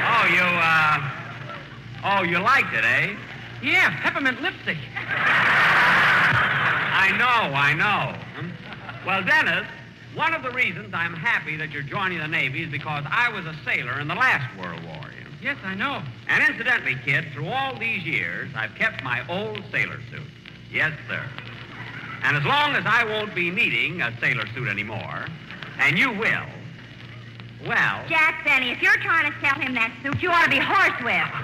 Oh, 0.08 0.26
you 0.32 0.40
uh 0.40 0.84
Oh, 2.06 2.13
you 2.24 2.38
liked 2.38 2.74
it, 2.74 2.84
eh? 2.84 3.14
Yeah, 3.62 3.98
peppermint 4.02 4.40
lipstick. 4.42 4.78
I 6.96 7.10
know, 7.18 7.54
I 7.54 7.74
know. 7.74 8.18
Hmm? 8.36 9.06
Well, 9.06 9.22
Dennis, 9.22 9.66
one 10.14 10.34
of 10.34 10.42
the 10.42 10.50
reasons 10.50 10.94
I'm 10.94 11.14
happy 11.14 11.56
that 11.56 11.70
you're 11.70 11.82
joining 11.82 12.18
the 12.18 12.28
Navy 12.28 12.62
is 12.62 12.70
because 12.70 13.04
I 13.10 13.30
was 13.30 13.46
a 13.46 13.54
sailor 13.64 14.00
in 14.00 14.08
the 14.08 14.14
last 14.14 14.56
World 14.58 14.82
War. 14.84 14.96
You 15.16 15.24
know? 15.24 15.30
Yes, 15.42 15.56
I 15.64 15.74
know. 15.74 16.02
And 16.28 16.42
incidentally, 16.44 16.96
kid, 17.04 17.26
through 17.32 17.48
all 17.48 17.78
these 17.78 18.04
years, 18.04 18.50
I've 18.54 18.74
kept 18.74 19.02
my 19.02 19.26
old 19.28 19.62
sailor 19.70 20.00
suit. 20.10 20.28
Yes, 20.70 20.92
sir. 21.08 21.22
And 22.22 22.36
as 22.36 22.44
long 22.44 22.74
as 22.74 22.84
I 22.86 23.04
won't 23.04 23.34
be 23.34 23.50
needing 23.50 24.00
a 24.00 24.12
sailor 24.20 24.46
suit 24.54 24.68
anymore, 24.68 25.26
and 25.78 25.98
you 25.98 26.10
will, 26.10 26.46
well, 27.66 28.02
Jack 28.08 28.44
Benny, 28.44 28.70
if 28.70 28.82
you're 28.82 28.96
trying 28.98 29.30
to 29.30 29.38
sell 29.40 29.58
him 29.60 29.74
that 29.74 29.92
suit, 30.02 30.22
you 30.22 30.30
ought 30.30 30.44
to 30.44 30.50
be 30.50 30.58
horsewhipped. 30.58 31.43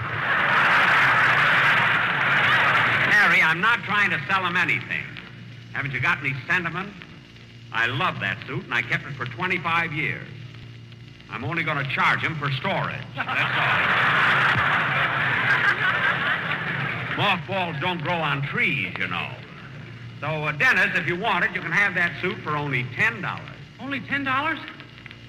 Mary, 3.31 3.43
I'm 3.43 3.61
not 3.61 3.79
trying 3.83 4.09
to 4.09 4.19
sell 4.29 4.45
him 4.45 4.57
anything. 4.57 5.05
Haven't 5.71 5.93
you 5.93 6.01
got 6.01 6.17
any 6.17 6.33
sentiment? 6.49 6.91
I 7.71 7.85
love 7.85 8.19
that 8.19 8.37
suit, 8.45 8.65
and 8.65 8.73
I 8.73 8.81
kept 8.81 9.05
it 9.05 9.13
for 9.13 9.25
25 9.25 9.93
years. 9.93 10.27
I'm 11.29 11.45
only 11.45 11.63
going 11.63 11.77
to 11.77 11.89
charge 11.95 12.19
him 12.19 12.35
for 12.35 12.51
storage. 12.51 12.99
That's 13.15 13.29
all. 17.15 17.15
Mothballs 17.23 17.77
don't 17.79 18.03
grow 18.03 18.15
on 18.15 18.41
trees, 18.47 18.93
you 18.99 19.07
know. 19.07 19.29
So, 20.19 20.27
uh, 20.27 20.51
Dennis, 20.51 20.89
if 20.95 21.07
you 21.07 21.17
want 21.17 21.45
it, 21.45 21.51
you 21.51 21.61
can 21.61 21.71
have 21.71 21.95
that 21.95 22.11
suit 22.21 22.37
for 22.39 22.57
only 22.57 22.83
$10. 22.83 23.41
Only 23.79 24.01
ten 24.01 24.25
dollars? 24.25 24.59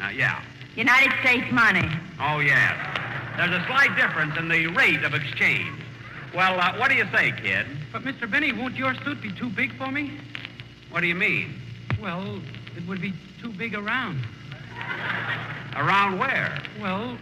Uh, 0.02 0.08
yeah. 0.08 0.42
United 0.74 1.12
States 1.20 1.46
money. 1.52 1.88
Oh, 2.18 2.40
yes. 2.40 2.74
There's 3.36 3.52
a 3.52 3.64
slight 3.68 3.94
difference 3.96 4.36
in 4.36 4.48
the 4.48 4.66
rate 4.66 5.04
of 5.04 5.14
exchange. 5.14 5.81
Well, 6.34 6.58
uh, 6.58 6.78
what 6.78 6.90
do 6.90 6.96
you 6.96 7.06
say, 7.14 7.32
kid? 7.42 7.66
But 7.92 8.02
Mr. 8.02 8.30
Benny, 8.30 8.52
won't 8.52 8.74
your 8.74 8.94
suit 9.04 9.20
be 9.20 9.32
too 9.32 9.50
big 9.50 9.76
for 9.76 9.90
me? 9.90 10.18
What 10.90 11.00
do 11.00 11.06
you 11.06 11.14
mean? 11.14 11.60
Well, 12.00 12.40
it 12.74 12.86
would 12.88 13.02
be 13.02 13.12
too 13.40 13.52
big 13.52 13.74
around. 13.74 14.24
Around 15.76 16.18
where? 16.18 16.58
Well, 16.80 17.18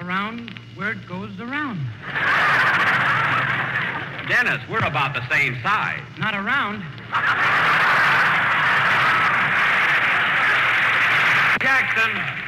around 0.00 0.50
where 0.76 0.92
it 0.92 1.08
goes 1.08 1.38
around. 1.40 1.80
Dennis, 4.28 4.60
we're 4.70 4.84
about 4.84 5.14
the 5.14 5.28
same 5.28 5.56
size. 5.62 6.02
Not 6.18 6.34
around. 6.34 6.82
Jackson, 11.60 12.45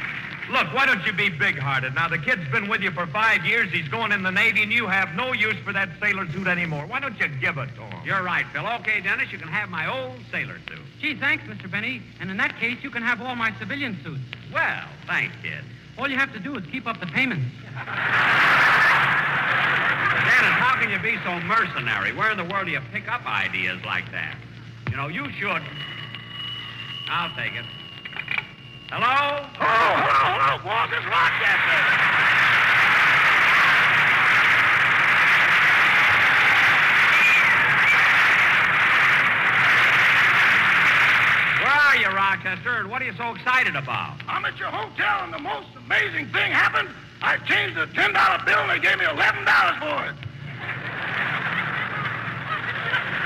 look, 0.51 0.73
why 0.73 0.85
don't 0.85 1.05
you 1.05 1.13
be 1.13 1.29
big-hearted? 1.29 1.95
Now, 1.95 2.07
the 2.07 2.17
kid's 2.17 2.47
been 2.49 2.67
with 2.67 2.81
you 2.81 2.91
for 2.91 3.07
five 3.07 3.45
years. 3.45 3.71
He's 3.71 3.87
going 3.87 4.11
in 4.11 4.23
the 4.23 4.31
Navy, 4.31 4.63
and 4.63 4.71
you 4.71 4.87
have 4.87 5.15
no 5.15 5.33
use 5.33 5.57
for 5.63 5.73
that 5.73 5.89
sailor 5.99 6.27
suit 6.31 6.47
anymore. 6.47 6.85
Why 6.85 6.99
don't 6.99 7.19
you 7.19 7.27
give 7.27 7.57
it 7.57 7.69
to 7.75 7.81
him? 7.81 8.05
You're 8.05 8.23
right, 8.23 8.45
Phil. 8.53 8.65
Okay, 8.79 9.01
Dennis, 9.01 9.31
you 9.31 9.37
can 9.37 9.47
have 9.47 9.69
my 9.69 9.87
old 9.87 10.19
sailor 10.31 10.57
suit. 10.67 10.79
Gee, 10.99 11.15
thanks, 11.15 11.43
Mr. 11.45 11.69
Benny. 11.69 12.01
And 12.19 12.29
in 12.31 12.37
that 12.37 12.57
case, 12.59 12.77
you 12.81 12.89
can 12.89 13.03
have 13.03 13.21
all 13.21 13.35
my 13.35 13.53
civilian 13.59 13.97
suits. 14.03 14.21
Well, 14.53 14.83
thanks, 15.07 15.35
kid. 15.41 15.63
All 15.97 16.07
you 16.09 16.17
have 16.17 16.33
to 16.33 16.39
do 16.39 16.55
is 16.57 16.65
keep 16.71 16.87
up 16.87 16.99
the 16.99 17.07
payments. 17.07 17.45
Dennis, 17.63 17.85
how 20.55 20.75
can 20.79 20.89
you 20.89 20.99
be 20.99 21.17
so 21.25 21.39
mercenary? 21.41 22.13
Where 22.13 22.31
in 22.31 22.37
the 22.37 22.45
world 22.45 22.65
do 22.67 22.71
you 22.71 22.81
pick 22.91 23.11
up 23.11 23.25
ideas 23.25 23.83
like 23.85 24.09
that? 24.11 24.37
You 24.89 24.95
know, 24.95 25.07
you 25.07 25.29
should. 25.33 25.61
I'll 27.09 27.35
take 27.35 27.53
it. 27.53 27.65
Hello? 28.89 29.05
Oh, 29.05 29.45
hello, 29.61 30.57
hello. 30.65 30.81
It's 30.89 31.05
Rochester. 31.05 31.81
Where 41.61 41.69
are 41.69 41.97
you, 42.01 42.09
Rochester? 42.09 42.81
And 42.81 42.89
what 42.89 43.03
are 43.03 43.05
you 43.05 43.13
so 43.13 43.35
excited 43.35 43.75
about? 43.75 44.17
I'm 44.27 44.43
at 44.45 44.57
your 44.57 44.73
hotel, 44.73 45.21
and 45.21 45.31
the 45.31 45.37
most 45.37 45.69
amazing 45.85 46.25
thing 46.33 46.49
happened. 46.49 46.89
I 47.21 47.37
changed 47.45 47.77
a 47.77 47.85
$10 47.85 48.09
bill, 48.45 48.57
and 48.57 48.71
they 48.73 48.79
gave 48.79 48.97
me 48.97 49.05
$11 49.05 49.13
for 49.77 50.01
it. 50.09 50.17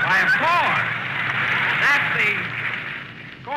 Why, 0.04 0.20
of 0.28 0.32
course. 0.36 0.92
That's 1.80 2.20
the. 2.20 2.53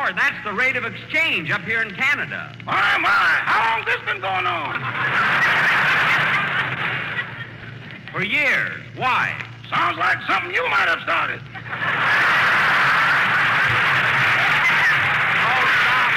That's 0.06 0.42
the 0.44 0.52
rate 0.52 0.76
of 0.76 0.84
exchange 0.84 1.50
up 1.50 1.62
here 1.62 1.82
in 1.82 1.94
Canada. 1.94 2.54
My, 2.64 2.98
my, 2.98 3.08
how 3.08 3.76
long's 3.76 3.86
this 3.86 4.00
been 4.06 4.20
going 4.20 4.46
on? 4.46 4.80
For 8.12 8.22
years. 8.22 8.80
Why? 8.96 9.34
Sounds 9.68 9.98
like 9.98 10.18
something 10.26 10.54
you 10.54 10.62
might 10.70 10.88
have 10.88 11.00
started. 11.02 11.40
Oh, 15.44 15.62
stop 15.82 16.10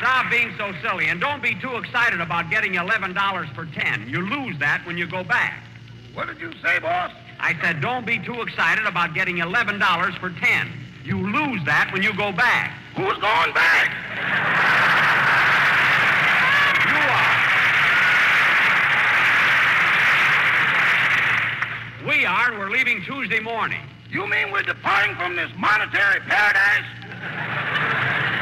Stop 0.00 0.30
being 0.30 0.54
so 0.56 0.72
silly 0.86 1.08
and 1.08 1.20
don't 1.20 1.42
be 1.42 1.54
too 1.54 1.76
excited 1.76 2.20
about 2.20 2.50
getting 2.50 2.74
$11 2.74 3.54
for 3.54 3.66
10. 3.66 4.08
You 4.08 4.20
lose 4.20 4.58
that 4.60 4.86
when 4.86 4.96
you 4.96 5.06
go 5.06 5.24
back. 5.24 5.64
What 6.14 6.28
did 6.28 6.38
you 6.40 6.52
say, 6.62 6.78
boss? 6.78 7.12
I 7.40 7.54
said 7.60 7.80
don't 7.80 8.06
be 8.06 8.18
too 8.18 8.40
excited 8.42 8.86
about 8.86 9.14
getting 9.14 9.38
$11 9.38 10.20
for 10.20 10.30
10. 10.30 10.72
You 11.06 11.18
lose 11.18 11.45
that 11.66 11.90
when 11.92 12.02
you 12.02 12.14
go 12.16 12.32
back. 12.32 12.72
Who's 12.96 13.18
going 13.18 13.52
back? 13.52 13.90
You 16.86 17.02
are. 22.06 22.08
We 22.08 22.24
are, 22.24 22.50
and 22.50 22.58
we're 22.58 22.70
leaving 22.70 23.02
Tuesday 23.02 23.40
morning. 23.40 23.82
You 24.08 24.26
mean 24.26 24.52
we're 24.52 24.62
departing 24.62 25.14
from 25.16 25.36
this 25.36 25.50
monetary 25.58 26.20
paradise? 26.20 26.86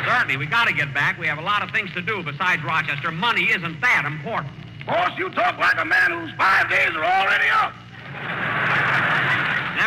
Certainly, 0.06 0.36
we 0.36 0.46
got 0.46 0.68
to 0.68 0.74
get 0.74 0.92
back. 0.92 1.18
We 1.18 1.26
have 1.26 1.38
a 1.38 1.42
lot 1.42 1.62
of 1.62 1.70
things 1.70 1.90
to 1.94 2.02
do 2.02 2.22
besides 2.22 2.62
Rochester. 2.62 3.10
Money 3.10 3.50
isn't 3.50 3.80
that 3.80 4.04
important. 4.06 4.52
Boss, 4.86 5.18
you 5.18 5.30
talk 5.30 5.58
like 5.58 5.80
a 5.80 5.84
man 5.84 6.12
whose 6.12 6.30
five 6.36 6.68
days 6.68 6.90
are 6.94 7.04
already 7.04 7.48
up. 7.48 7.72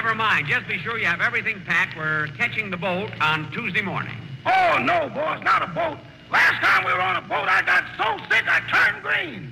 Never 0.07 0.19
mind. 0.19 0.47
Just 0.47 0.67
be 0.69 0.77
sure 0.77 0.97
you 0.97 1.05
have 1.05 1.19
everything 1.19 1.61
packed. 1.65 1.97
We're 1.97 2.27
catching 2.37 2.71
the 2.71 2.77
boat 2.77 3.11
on 3.19 3.51
Tuesday 3.51 3.81
morning. 3.81 4.15
Oh, 4.45 4.77
no, 4.79 5.09
boss, 5.09 5.43
not 5.43 5.61
a 5.61 5.67
boat. 5.67 5.97
Last 6.31 6.63
time 6.63 6.85
we 6.85 6.93
were 6.93 7.01
on 7.01 7.17
a 7.17 7.21
boat, 7.27 7.49
I 7.49 7.61
got 7.63 7.83
so 7.97 8.17
sick 8.31 8.45
I 8.47 8.61
turned 8.71 9.03
green. 9.03 9.51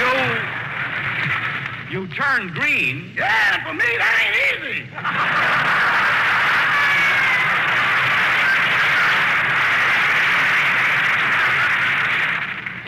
You. 0.00 2.00
You 2.00 2.08
turn 2.14 2.54
green. 2.54 3.12
Yeah, 3.14 3.62
for 3.68 3.74
me, 3.74 3.84
that 3.98 4.16
ain't 4.24 4.64
easy. 4.64 4.88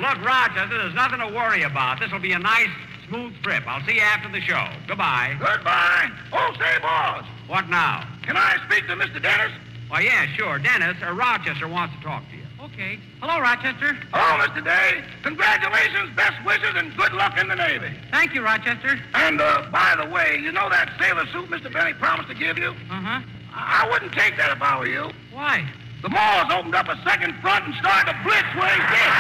Look, 0.00 0.24
Rochester, 0.24 0.78
there's 0.78 0.94
nothing 0.94 1.20
to 1.20 1.28
worry 1.28 1.64
about. 1.64 2.00
This 2.00 2.10
will 2.10 2.18
be 2.18 2.32
a 2.32 2.38
nice, 2.38 2.70
smooth 3.08 3.34
trip. 3.42 3.62
I'll 3.66 3.84
see 3.86 3.94
you 3.96 4.00
after 4.00 4.28
the 4.30 4.40
show. 4.40 4.66
Goodbye. 4.86 5.36
Goodbye. 5.38 6.10
Oh, 6.32 6.52
say, 6.58 6.78
boss, 6.80 7.24
What 7.46 7.68
now? 7.68 8.06
can 8.22 8.36
I 8.36 8.56
speak 8.66 8.86
to 8.88 8.94
Mr. 8.96 9.20
Dennis? 9.20 9.52
Why, 9.88 10.00
yeah, 10.00 10.26
sure. 10.36 10.58
Dennis, 10.58 10.96
uh, 11.02 11.12
Rochester 11.12 11.68
wants 11.68 11.94
to 11.96 12.02
talk 12.02 12.22
to 12.30 12.36
you. 12.36 12.42
Okay. 12.64 12.98
Hello, 13.20 13.38
Rochester. 13.40 13.92
Hello, 14.12 14.42
Mr. 14.46 14.64
Day, 14.64 15.04
congratulations, 15.22 16.10
best 16.16 16.34
wishes, 16.46 16.72
and 16.74 16.96
good 16.96 17.12
luck 17.12 17.38
in 17.38 17.48
the 17.48 17.54
Navy. 17.54 17.92
Thank 18.10 18.34
you, 18.34 18.42
Rochester. 18.42 18.98
And, 19.12 19.40
uh, 19.40 19.66
by 19.70 19.94
the 20.02 20.08
way, 20.08 20.38
you 20.42 20.50
know 20.50 20.70
that 20.70 20.90
sailor 20.98 21.26
suit 21.26 21.50
Mr. 21.50 21.70
Benny 21.72 21.92
promised 21.92 22.28
to 22.30 22.34
give 22.34 22.56
you? 22.58 22.70
Uh-huh. 22.90 23.20
I 23.54 23.84
I 23.84 23.90
wouldn't 23.90 24.12
take 24.12 24.36
that 24.38 24.50
if 24.56 24.60
I 24.62 24.78
were 24.78 24.86
you. 24.88 25.10
Why? 25.30 25.64
The 26.02 26.08
Moors 26.08 26.50
opened 26.50 26.74
up 26.74 26.88
a 26.88 26.96
second 27.04 27.34
front 27.40 27.66
and 27.66 27.74
started 27.76 28.12
to 28.12 28.18
blitz 28.24 28.48
where 28.56 28.74
he 28.74 28.80
did. 28.80 29.12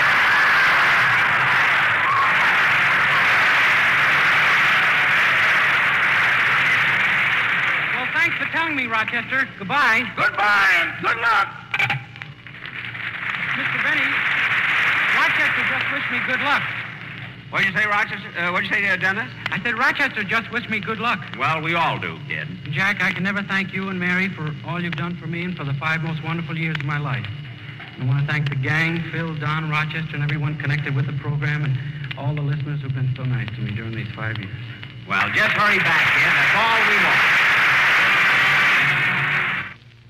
Well, 7.94 8.08
thanks 8.74 8.82
me, 8.82 8.90
Rochester. 8.90 9.48
Goodbye. 9.58 10.02
Goodbye 10.16 10.70
and 10.80 10.90
good 11.02 11.16
luck. 11.16 11.48
Mr. 13.54 13.82
Benny, 13.82 14.10
Rochester 15.14 15.62
just 15.70 15.92
wished 15.92 16.10
me 16.10 16.18
good 16.26 16.40
luck. 16.40 16.62
What'd 17.50 17.68
you 17.68 17.78
say, 17.78 17.86
Rochester? 17.86 18.28
Uh, 18.36 18.50
what'd 18.50 18.68
you 18.68 18.74
say, 18.74 18.88
uh, 18.88 18.96
Dennis? 18.96 19.30
I 19.50 19.62
said 19.62 19.78
Rochester 19.78 20.24
just 20.24 20.50
wished 20.50 20.68
me 20.70 20.80
good 20.80 20.98
luck. 20.98 21.20
Well, 21.38 21.62
we 21.62 21.74
all 21.74 21.98
do, 22.00 22.18
kid. 22.26 22.48
Jack, 22.72 23.00
I 23.00 23.12
can 23.12 23.22
never 23.22 23.42
thank 23.42 23.72
you 23.72 23.88
and 23.90 24.00
Mary 24.00 24.28
for 24.28 24.52
all 24.66 24.82
you've 24.82 24.96
done 24.96 25.16
for 25.16 25.28
me 25.28 25.44
and 25.44 25.56
for 25.56 25.62
the 25.62 25.74
five 25.74 26.02
most 26.02 26.24
wonderful 26.24 26.58
years 26.58 26.76
of 26.80 26.84
my 26.84 26.98
life. 26.98 27.26
I 28.00 28.04
want 28.06 28.26
to 28.26 28.32
thank 28.32 28.48
the 28.48 28.56
gang, 28.56 29.04
Phil, 29.12 29.36
Don, 29.36 29.70
Rochester, 29.70 30.14
and 30.16 30.24
everyone 30.24 30.58
connected 30.58 30.96
with 30.96 31.06
the 31.06 31.12
program, 31.12 31.64
and 31.64 31.78
all 32.18 32.34
the 32.34 32.42
listeners 32.42 32.80
who've 32.80 32.94
been 32.94 33.14
so 33.14 33.22
nice 33.22 33.48
to 33.54 33.60
me 33.60 33.70
during 33.70 33.94
these 33.94 34.10
five 34.16 34.36
years. 34.36 34.50
Well, 35.06 35.30
just 35.30 35.52
hurry 35.52 35.78
back, 35.78 36.12
kid. 36.12 36.26
That's 36.26 36.54
all 36.58 36.90
we 36.90 37.04
want. 37.04 37.33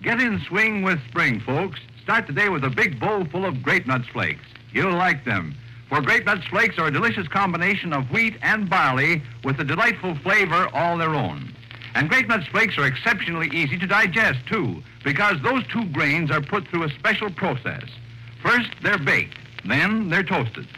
Get 0.04 0.20
in 0.20 0.38
swing 0.40 0.82
with 0.82 1.00
spring, 1.08 1.40
folks. 1.40 1.80
Start 2.02 2.26
the 2.26 2.34
day 2.34 2.50
with 2.50 2.62
a 2.62 2.68
big 2.68 3.00
bowl 3.00 3.24
full 3.24 3.46
of 3.46 3.62
Grape 3.62 3.86
Nuts 3.86 4.06
Flakes. 4.08 4.44
You'll 4.70 4.92
like 4.92 5.24
them. 5.24 5.54
For 5.88 6.02
Grape 6.02 6.26
Nuts 6.26 6.46
Flakes 6.48 6.78
are 6.78 6.88
a 6.88 6.92
delicious 6.92 7.26
combination 7.26 7.94
of 7.94 8.10
wheat 8.10 8.36
and 8.42 8.68
barley 8.68 9.22
with 9.44 9.58
a 9.60 9.64
delightful 9.64 10.14
flavor 10.16 10.68
all 10.74 10.98
their 10.98 11.14
own. 11.14 11.54
And 11.94 12.10
Grape 12.10 12.28
Nuts 12.28 12.46
Flakes 12.48 12.76
are 12.76 12.86
exceptionally 12.86 13.48
easy 13.54 13.78
to 13.78 13.86
digest, 13.86 14.40
too, 14.46 14.82
because 15.04 15.40
those 15.42 15.66
two 15.68 15.86
grains 15.86 16.30
are 16.30 16.42
put 16.42 16.68
through 16.68 16.82
a 16.82 16.90
special 16.90 17.30
process. 17.30 17.84
First, 18.42 18.72
they're 18.82 18.98
baked, 18.98 19.38
then 19.64 20.10
they're 20.10 20.22
toasted. 20.22 20.68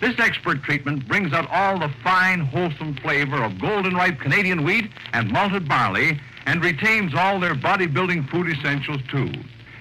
This 0.00 0.18
expert 0.18 0.64
treatment 0.64 1.06
brings 1.06 1.32
out 1.32 1.48
all 1.52 1.78
the 1.78 1.94
fine, 2.02 2.40
wholesome 2.40 2.96
flavor 2.96 3.44
of 3.44 3.60
golden 3.60 3.94
ripe 3.94 4.18
Canadian 4.18 4.64
wheat 4.64 4.90
and 5.12 5.30
malted 5.30 5.68
barley 5.68 6.18
and 6.46 6.62
retains 6.62 7.14
all 7.14 7.38
their 7.38 7.54
bodybuilding 7.54 8.28
food 8.30 8.48
essentials, 8.48 9.00
too. 9.10 9.32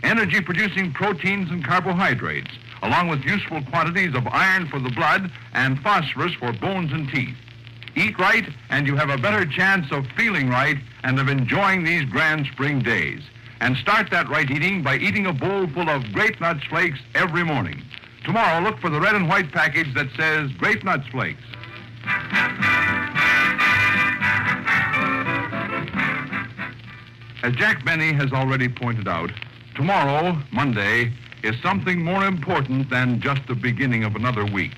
Energy 0.03 0.41
producing 0.41 0.91
proteins 0.93 1.49
and 1.51 1.63
carbohydrates, 1.63 2.51
along 2.81 3.07
with 3.07 3.23
useful 3.23 3.61
quantities 3.65 4.15
of 4.15 4.27
iron 4.27 4.67
for 4.67 4.79
the 4.79 4.89
blood 4.89 5.31
and 5.53 5.79
phosphorus 5.81 6.33
for 6.33 6.51
bones 6.53 6.91
and 6.91 7.09
teeth. 7.09 7.35
Eat 7.95 8.17
right, 8.17 8.45
and 8.69 8.87
you 8.87 8.95
have 8.95 9.09
a 9.09 9.17
better 9.17 9.45
chance 9.45 9.91
of 9.91 10.07
feeling 10.17 10.49
right 10.49 10.77
and 11.03 11.19
of 11.19 11.27
enjoying 11.27 11.83
these 11.83 12.05
grand 12.05 12.47
spring 12.47 12.79
days. 12.79 13.21
And 13.59 13.77
start 13.77 14.09
that 14.11 14.29
right 14.29 14.49
eating 14.49 14.81
by 14.81 14.97
eating 14.97 15.27
a 15.27 15.33
bowl 15.33 15.67
full 15.67 15.89
of 15.89 16.11
Grape 16.13 16.39
Nuts 16.41 16.63
Flakes 16.63 16.99
every 17.13 17.43
morning. 17.43 17.83
Tomorrow, 18.23 18.63
look 18.63 18.79
for 18.79 18.89
the 18.89 18.99
red 18.99 19.15
and 19.15 19.27
white 19.27 19.51
package 19.51 19.93
that 19.93 20.07
says 20.17 20.51
Grape 20.53 20.83
Nuts 20.83 21.07
Flakes. 21.09 21.43
As 27.43 27.55
Jack 27.55 27.83
Benny 27.83 28.13
has 28.13 28.31
already 28.31 28.69
pointed 28.69 29.07
out, 29.07 29.31
tomorrow, 29.73 30.37
Monday, 30.51 31.11
is 31.41 31.59
something 31.63 32.03
more 32.03 32.23
important 32.25 32.91
than 32.91 33.19
just 33.19 33.47
the 33.47 33.55
beginning 33.55 34.03
of 34.03 34.15
another 34.15 34.45
week. 34.45 34.75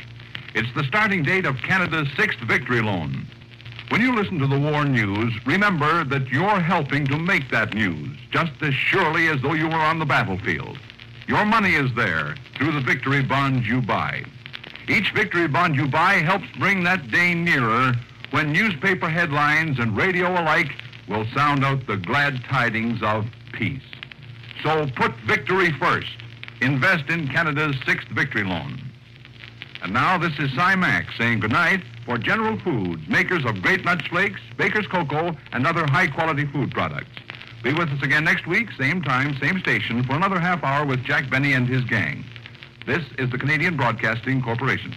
It's 0.56 0.73
the 0.73 0.86
starting 0.86 1.23
date 1.23 1.45
of 1.45 1.58
Canada's 1.58 2.08
sixth 2.15 2.39
victory 2.39 2.82
loan. 2.82 3.28
When 3.89 3.99
you 3.99 4.15
listen 4.15 4.39
to 4.39 4.47
the 4.47 4.58
war 4.58 4.86
news, 4.86 5.34
remember 5.45 6.06
that 6.06 6.30
you're 6.30 6.62
helping 6.62 7.06
to 7.08 7.17
make 7.17 7.52
that 7.52 7.73
news, 7.73 8.17
just 8.32 8.54
as 8.62 8.73
surely 8.73 9.28
as 9.28 9.41
though 9.41 9.54
you 9.54 9.67
were 9.67 9.76
on 9.76 9.99
the 9.99 10.06
battlefield. 10.06 10.80
Your 11.28 11.43
money 11.43 11.76
is 11.76 11.93
there 11.95 12.36
through 12.56 12.71
the 12.71 12.80
victory 12.80 13.23
bonds 13.23 13.67
you 13.67 13.82
buy. 13.82 14.23
Each 14.88 15.12
victory 15.12 15.49
bond 15.49 15.76
you 15.76 15.88
buy 15.88 16.13
helps 16.15 16.47
bring 16.58 16.84
that 16.84 17.12
day 17.12 17.34
nearer 17.34 17.93
when 18.32 18.54
newspaper 18.54 19.10
headlines 19.10 19.80
and 19.80 19.97
radio 19.97 20.30
alike 20.30 20.71
will 21.07 21.25
sound 21.35 21.63
out 21.63 21.85
the 21.87 21.97
glad 21.97 22.43
tidings 22.45 23.01
of 23.03 23.25
peace. 23.53 23.83
So 24.63 24.87
put 24.95 25.13
victory 25.27 25.71
first. 25.73 26.15
Invest 26.61 27.09
in 27.09 27.27
Canada's 27.27 27.75
sixth 27.85 28.07
victory 28.09 28.43
loan. 28.43 28.79
And 29.81 29.91
now 29.91 30.17
this 30.17 30.37
is 30.39 30.53
Cy 30.55 30.75
Mack 30.75 31.07
saying 31.17 31.41
goodnight 31.41 31.83
for 32.05 32.17
General 32.17 32.57
Foods, 32.59 33.05
makers 33.09 33.43
of 33.45 33.61
Grape 33.61 33.83
Nuts 33.83 34.07
Flakes, 34.07 34.39
Baker's 34.57 34.87
Cocoa, 34.87 35.35
and 35.51 35.67
other 35.67 35.85
high-quality 35.85 36.45
food 36.47 36.71
products. 36.71 37.19
Be 37.63 37.73
with 37.73 37.89
us 37.89 38.01
again 38.01 38.23
next 38.23 38.47
week, 38.47 38.69
same 38.77 39.01
time, 39.01 39.37
same 39.41 39.59
station, 39.59 40.03
for 40.03 40.13
another 40.13 40.39
half 40.39 40.63
hour 40.63 40.85
with 40.85 41.03
Jack 41.03 41.29
Benny 41.29 41.53
and 41.53 41.67
his 41.67 41.83
gang. 41.85 42.23
This 42.85 43.03
is 43.17 43.29
the 43.29 43.37
Canadian 43.37 43.77
Broadcasting 43.77 44.41
Corporation. 44.41 44.93